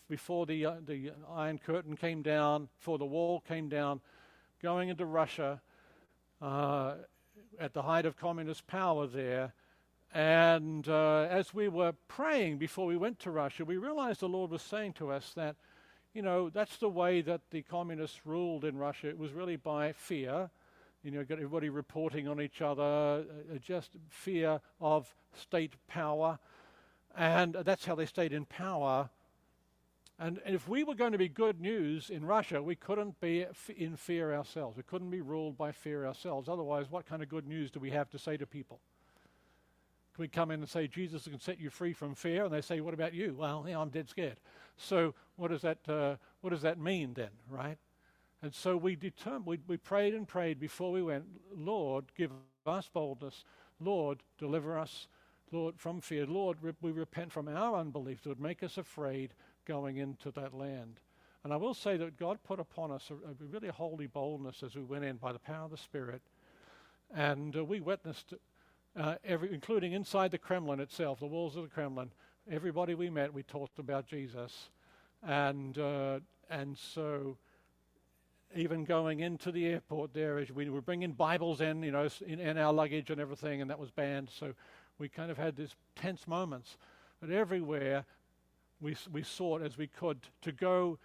[0.09, 4.01] before the, uh, the Iron Curtain came down, before the wall came down,
[4.61, 5.61] going into Russia
[6.41, 6.95] uh,
[7.57, 9.53] at the height of communist power there.
[10.13, 14.51] And uh, as we were praying before we went to Russia, we realized the Lord
[14.51, 15.55] was saying to us that,
[16.13, 19.07] you know, that's the way that the communists ruled in Russia.
[19.07, 20.49] It was really by fear
[21.03, 22.83] you know, got everybody reporting on each other,
[23.53, 26.39] uh, just fear of state power.
[27.15, 29.09] And that's how they stayed in power.
[30.17, 33.45] And, and if we were going to be good news in Russia, we couldn't be
[33.75, 34.77] in fear ourselves.
[34.77, 36.47] We couldn't be ruled by fear ourselves.
[36.47, 38.79] Otherwise, what kind of good news do we have to say to people?
[40.15, 42.45] Can we come in and say, Jesus can set you free from fear?
[42.45, 43.35] And they say, what about you?
[43.37, 44.37] Well, yeah, I'm dead scared.
[44.77, 47.77] So what does that, uh, what does that mean then, right?
[48.43, 51.23] And so we determined, we, we prayed and prayed before we went,
[51.55, 52.29] Lord, give
[52.67, 53.45] us boldness.
[53.79, 55.07] Lord, deliver us,
[55.53, 56.25] Lord, from fear.
[56.25, 59.33] Lord, re- we repent from our unbelief that would make us afraid
[59.63, 60.99] going into that land.
[61.45, 64.75] And I will say that God put upon us a, a really holy boldness as
[64.75, 66.21] we went in by the power of the Spirit.
[67.15, 68.33] And uh, we witnessed,
[68.99, 72.11] uh, every, including inside the Kremlin itself, the walls of the Kremlin,
[72.51, 74.69] everybody we met, we talked about Jesus.
[75.25, 76.19] And, uh,
[76.49, 77.37] and so
[78.55, 82.39] even going into the airport there, as we were bringing Bibles in, you know, in,
[82.39, 84.29] in, our luggage and everything, and that was banned.
[84.29, 84.53] So
[84.99, 86.77] we kind of had these tense moments.
[87.19, 88.05] But everywhere
[88.81, 90.99] we, we sought as we could to go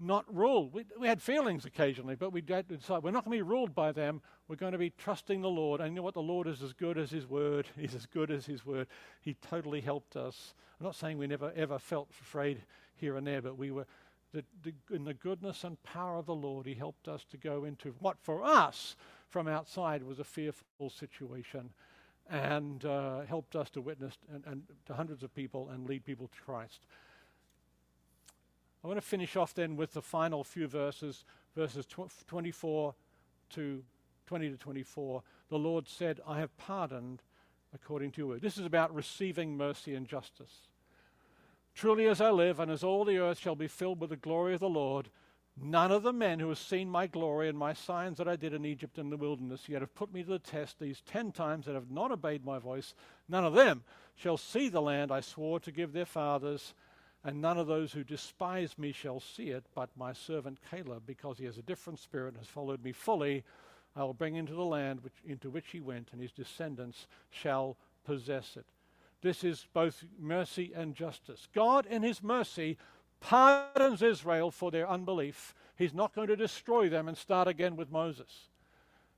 [0.00, 0.68] not rule.
[0.70, 3.92] We, we had feelings occasionally, but we decided we're not going to be ruled by
[3.92, 4.20] them.
[4.48, 5.80] We're going to be trusting the Lord.
[5.80, 6.14] And you know what?
[6.14, 7.66] The Lord is as good as His word.
[7.78, 8.88] He's as good as His word.
[9.20, 10.54] He totally helped us.
[10.78, 12.62] I'm not saying we never ever felt afraid
[12.96, 13.86] here and there, but we were
[14.90, 18.16] in the goodness and power of the Lord, He helped us to go into what
[18.20, 18.96] for us
[19.28, 21.70] from outside was a fearful situation
[22.30, 26.28] and uh, helped us to witness and, and to hundreds of people and lead people
[26.28, 26.80] to Christ.
[28.82, 31.24] I want to finish off then with the final few verses,
[31.56, 32.94] verses tw- 24
[33.50, 33.82] to
[34.26, 35.22] 20 to 24.
[35.50, 37.22] The Lord said, I have pardoned
[37.74, 38.42] according to your word.
[38.42, 40.68] This is about receiving mercy and justice.
[41.74, 44.54] Truly as I live, and as all the earth shall be filled with the glory
[44.54, 45.10] of the Lord,
[45.60, 48.54] none of the men who have seen my glory and my signs that I did
[48.54, 51.66] in Egypt and the wilderness, yet have put me to the test these ten times
[51.66, 52.94] that have not obeyed my voice,
[53.28, 53.82] none of them
[54.14, 56.74] shall see the land I swore to give their fathers,
[57.24, 61.38] and none of those who despise me shall see it, but my servant Caleb, because
[61.38, 63.42] he has a different spirit and has followed me fully,
[63.96, 67.76] I will bring into the land which, into which he went, and his descendants shall
[68.04, 68.66] possess it.
[69.24, 71.48] This is both mercy and justice.
[71.54, 72.76] God, in His mercy,
[73.20, 75.54] pardons Israel for their unbelief.
[75.76, 78.50] He's not going to destroy them and start again with Moses.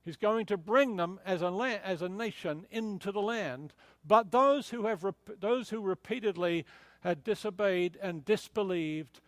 [0.05, 3.73] He's going to bring them as a, la- as a nation into the land.
[4.07, 6.65] But those who, have rep- those who repeatedly
[7.01, 9.19] had disobeyed and disbelieved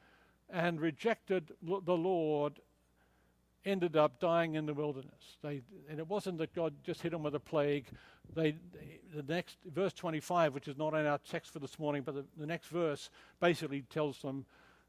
[0.50, 2.62] and rejected the Lord
[3.66, 5.38] ended up dying in the wilderness.
[5.42, 7.86] They, and it wasn't that God just hit them with a plague.
[8.36, 8.56] They,
[9.14, 12.26] the next verse 25, which is not in our text for this morning, but the,
[12.38, 14.46] the next verse basically tells them,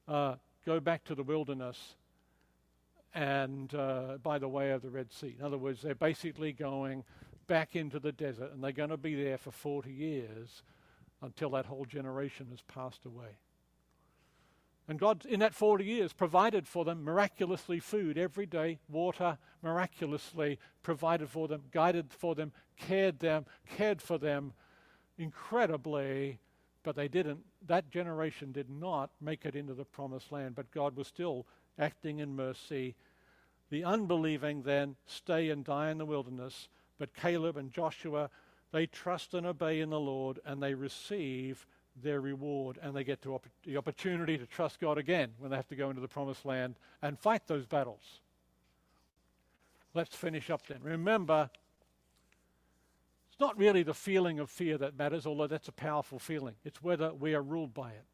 [0.06, 1.94] uh, go back to the wilderness
[3.14, 5.34] and uh, by the way of the Red Sea.
[5.38, 7.04] In other words, they're basically going
[7.46, 10.62] back into the desert, and they're going to be there for 40 years
[11.22, 13.38] until that whole generation has passed away.
[14.89, 20.59] And God, in that 40 years, provided for them miraculously food every day, water miraculously
[20.83, 24.53] provided for them, guided for them, cared them, cared for them
[25.16, 26.41] incredibly,
[26.83, 27.41] but they didn't.
[27.66, 31.47] That generation did not make it into the promised land, but God was still
[31.78, 32.97] acting in mercy.
[33.70, 36.68] The unbelieving then stay and die in the wilderness,
[36.99, 38.31] but Caleb and Joshua,
[38.72, 41.66] they trust and obey in the Lord, and they receive
[41.97, 45.68] their reward and they get op- the opportunity to trust God again when they have
[45.68, 48.20] to go into the promised land and fight those battles.
[49.95, 50.78] Let's finish up then.
[50.82, 51.51] Remember,
[53.30, 56.55] it's not really the feeling of fear that matters, although that's a powerful feeling.
[56.64, 58.05] It's whether we are ruled by it.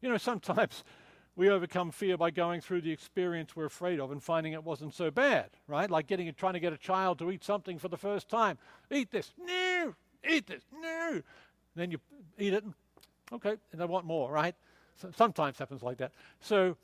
[0.00, 0.84] You know, sometimes
[1.36, 4.94] we overcome fear by going through the experience we're afraid of and finding it wasn't
[4.94, 5.90] so bad, right?
[5.90, 8.58] Like getting trying to get a child to eat something for the first time.
[8.90, 9.32] Eat this.
[9.38, 9.94] No.
[10.28, 10.62] Eat this.
[10.80, 11.22] No
[11.78, 11.98] then you
[12.38, 12.74] eat it, and,
[13.32, 14.54] okay, and I want more, right?
[14.96, 16.12] So sometimes happens like that.
[16.40, 16.76] So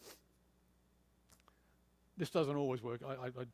[2.17, 3.01] this doesn't always work.
[3.07, 3.45] I, I, I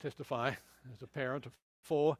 [0.00, 0.48] testify
[0.94, 1.52] as a parent of
[1.82, 2.16] four.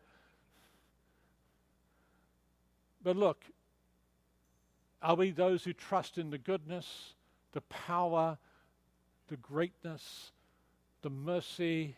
[3.02, 3.42] But look,
[5.00, 7.14] are we those who trust in the goodness,
[7.52, 8.38] the power,
[9.28, 10.30] the greatness,
[11.02, 11.96] the mercy,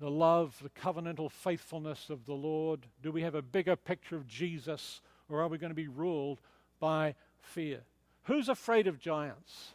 [0.00, 2.80] the love, the covenantal faithfulness of the Lord?
[3.02, 6.40] Do we have a bigger picture of Jesus or are we going to be ruled
[6.80, 7.80] by fear?
[8.24, 9.72] Who's afraid of giants?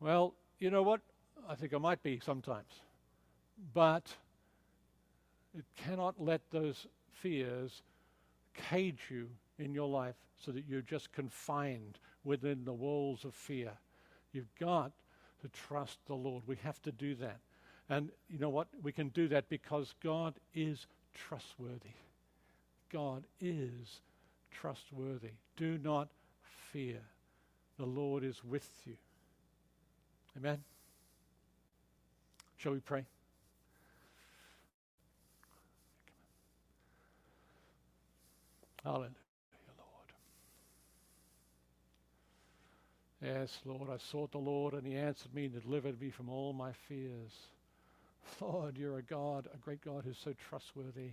[0.00, 1.00] Well, you know what?
[1.48, 2.82] I think I might be sometimes.
[3.74, 4.14] But
[5.56, 7.82] it cannot let those fears
[8.54, 9.28] cage you
[9.58, 13.72] in your life so that you're just confined within the walls of fear.
[14.32, 14.92] You've got
[15.42, 16.42] to trust the Lord.
[16.46, 17.38] We have to do that.
[17.88, 18.68] And you know what?
[18.82, 21.96] We can do that because God is trustworthy.
[22.92, 24.00] God is
[24.50, 25.30] trustworthy.
[25.56, 26.08] Do not
[26.72, 27.00] fear.
[27.78, 28.96] The Lord is with you.
[30.36, 30.58] Amen.
[32.56, 33.04] Shall we pray?
[38.84, 39.10] Hallelujah,
[39.78, 40.12] Lord.
[43.22, 46.52] Yes, Lord, I sought the Lord and he answered me and delivered me from all
[46.52, 47.32] my fears.
[48.40, 51.10] Lord, you're a God, a great God who's so trustworthy.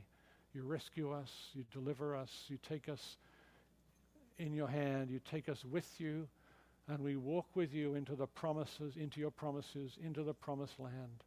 [0.55, 3.17] You rescue us, you deliver us, you take us
[4.39, 6.29] in your hand, you take us with you,
[6.87, 11.23] and we walk with you into the promises, into your promises, into the promised land.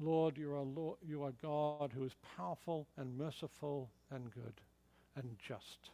[0.00, 4.60] Lord, you are, Lord, you are God who is powerful and merciful and good
[5.14, 5.90] and just.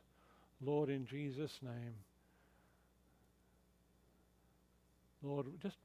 [0.63, 1.95] Lord, in Jesus' name,
[5.23, 5.77] Lord, just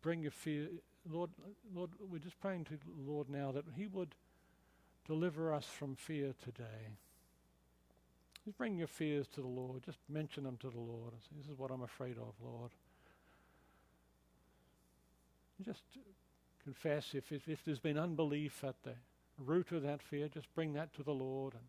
[0.00, 0.68] bring your fear.
[1.10, 1.28] Lord,
[1.74, 4.14] Lord, we're just praying to the Lord now that He would
[5.08, 6.92] Deliver us from fear today.
[8.44, 9.82] Just bring your fears to the Lord.
[9.82, 11.14] Just mention them to the Lord.
[11.22, 12.70] Say, this is what I'm afraid of, Lord.
[15.64, 15.82] Just
[16.62, 18.94] confess if, if, if there's been unbelief at the
[19.38, 21.62] root of that fear, just bring that to the Lord and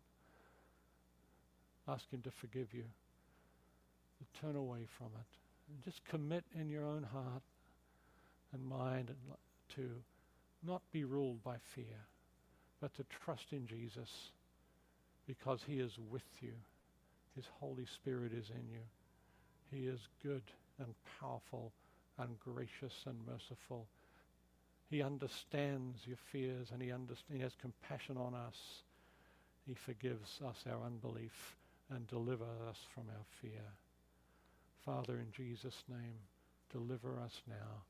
[1.88, 2.84] ask Him to forgive you.
[4.38, 5.72] Turn away from it.
[5.72, 7.42] And just commit in your own heart
[8.52, 9.14] and mind
[9.76, 9.90] to
[10.62, 12.06] not be ruled by fear
[12.80, 14.30] but to trust in Jesus
[15.26, 16.52] because he is with you.
[17.36, 18.80] His Holy Spirit is in you.
[19.70, 20.42] He is good
[20.78, 21.72] and powerful
[22.18, 23.86] and gracious and merciful.
[24.90, 28.82] He understands your fears and he, underst- he has compassion on us.
[29.66, 31.56] He forgives us our unbelief
[31.90, 33.62] and delivers us from our fear.
[34.84, 36.18] Father, in Jesus' name,
[36.72, 37.84] deliver us now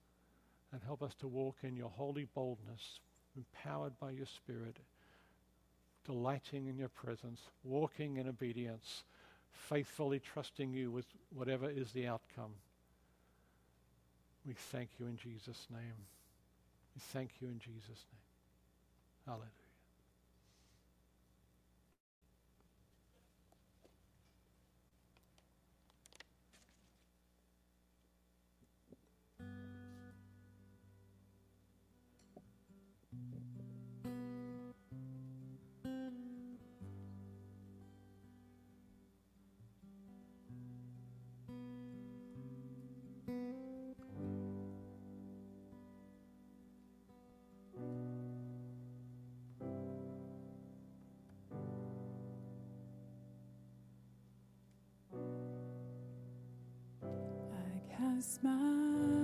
[0.73, 3.01] and help us to walk in your holy boldness
[3.37, 4.77] empowered by your Spirit,
[6.05, 9.05] delighting in your presence, walking in obedience,
[9.53, 12.53] faithfully trusting you with whatever is the outcome.
[14.47, 16.07] We thank you in Jesus' name.
[16.95, 19.27] We thank you in Jesus' name.
[19.27, 19.60] Hallelujah.
[58.21, 59.20] smile.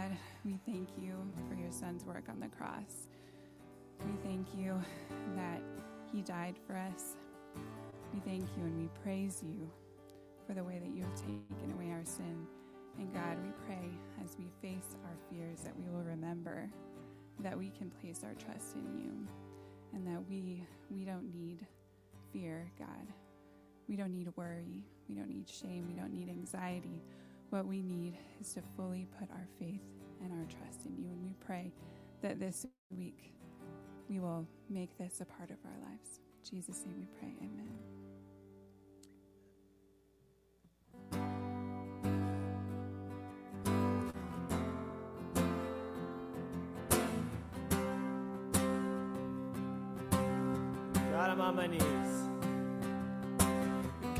[0.00, 1.12] God, we thank you
[1.48, 3.08] for your son's work on the cross.
[4.06, 4.80] We thank you
[5.36, 5.60] that
[6.10, 7.16] he died for us.
[8.14, 9.70] We thank you and we praise you
[10.46, 12.46] for the way that you have taken away our sin.
[12.98, 13.90] And God, we pray
[14.24, 16.70] as we face our fears that we will remember
[17.40, 19.12] that we can place our trust in you
[19.92, 21.66] and that we we don't need
[22.32, 23.06] fear, God.
[23.88, 24.84] We don't need worry.
[25.08, 25.86] We don't need shame.
[25.88, 27.02] We don't need anxiety.
[27.50, 29.82] What we need is to fully put our faith
[30.22, 31.10] and our trust in you.
[31.10, 31.72] And we pray
[32.22, 32.64] that this
[32.96, 33.32] week
[34.08, 36.20] we will make this a part of our lives.
[36.44, 37.34] In Jesus' name we pray.
[37.40, 37.68] Amen.
[51.12, 51.82] God, I'm on my knees.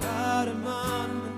[0.01, 1.30] God, I'm on my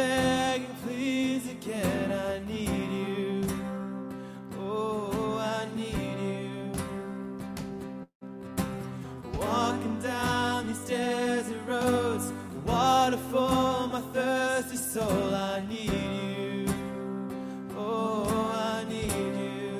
[0.00, 2.08] begging, please again.
[2.30, 3.44] I need you.
[4.58, 6.72] Oh, I need you.
[9.42, 12.26] Walking down these desert roads,
[12.66, 15.34] water for my thirsty soul.
[15.34, 15.92] I need
[16.36, 16.66] you.
[17.76, 18.26] Oh,
[18.74, 19.72] I need you.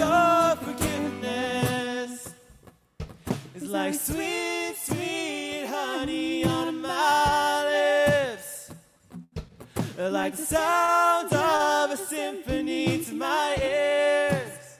[0.00, 2.12] Your forgiveness
[3.54, 4.33] is like sweet, sweet
[9.96, 14.78] Like the sound of a symphony to my ears.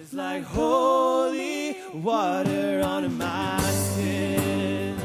[0.00, 4.96] It's like holy water on my skin.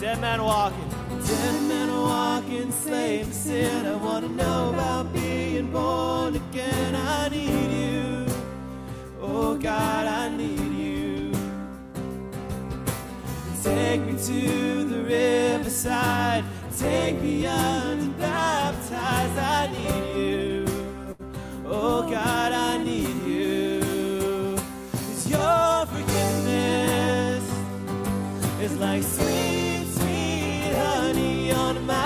[0.00, 0.88] Dead man walking.
[1.26, 3.84] Dead men walking, slave sin.
[3.86, 6.09] I want to know about being born
[9.60, 11.32] God, I need you.
[13.62, 16.44] Take me to the riverside.
[16.78, 19.38] Take me under baptized.
[19.38, 20.64] I need you.
[21.66, 24.56] Oh God, I need you.
[25.10, 27.44] It's your forgiveness.
[28.62, 31.99] It's like sweet, sweet honey on my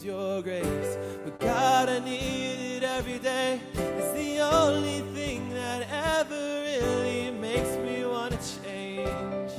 [0.00, 0.96] abuse your grace.
[1.24, 3.60] But God, I need it every day.
[3.74, 9.52] It's the only thing that ever really makes me want to change.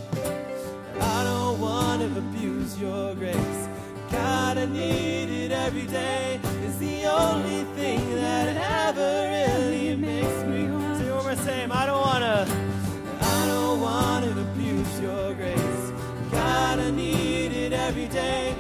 [1.00, 3.68] I don't want to abuse your grace.
[4.12, 6.40] God, I need it every day.
[6.66, 8.58] It's the only thing that
[8.88, 11.04] ever really makes me want to.
[11.04, 11.72] Say one more time.
[11.72, 12.48] I don't want to.
[13.22, 15.92] I don't want to abuse your grace.
[16.32, 18.51] God, I need it every day.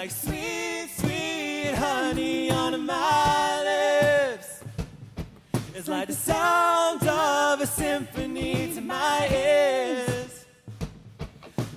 [0.00, 4.62] Like sweet, sweet honey on my lips.
[5.74, 10.44] It's like the sound of a symphony to my ears.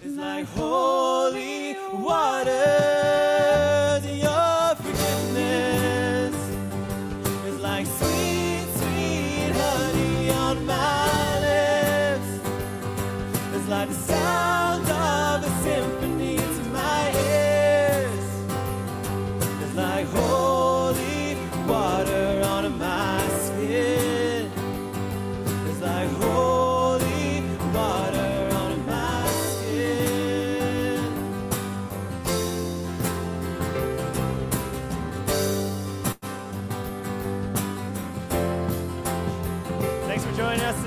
[0.03, 3.28] It's like holy water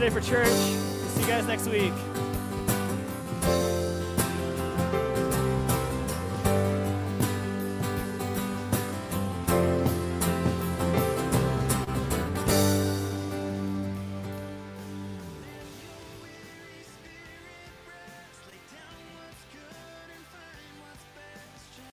[0.03, 0.49] today for church.
[0.49, 1.93] See you guys next week.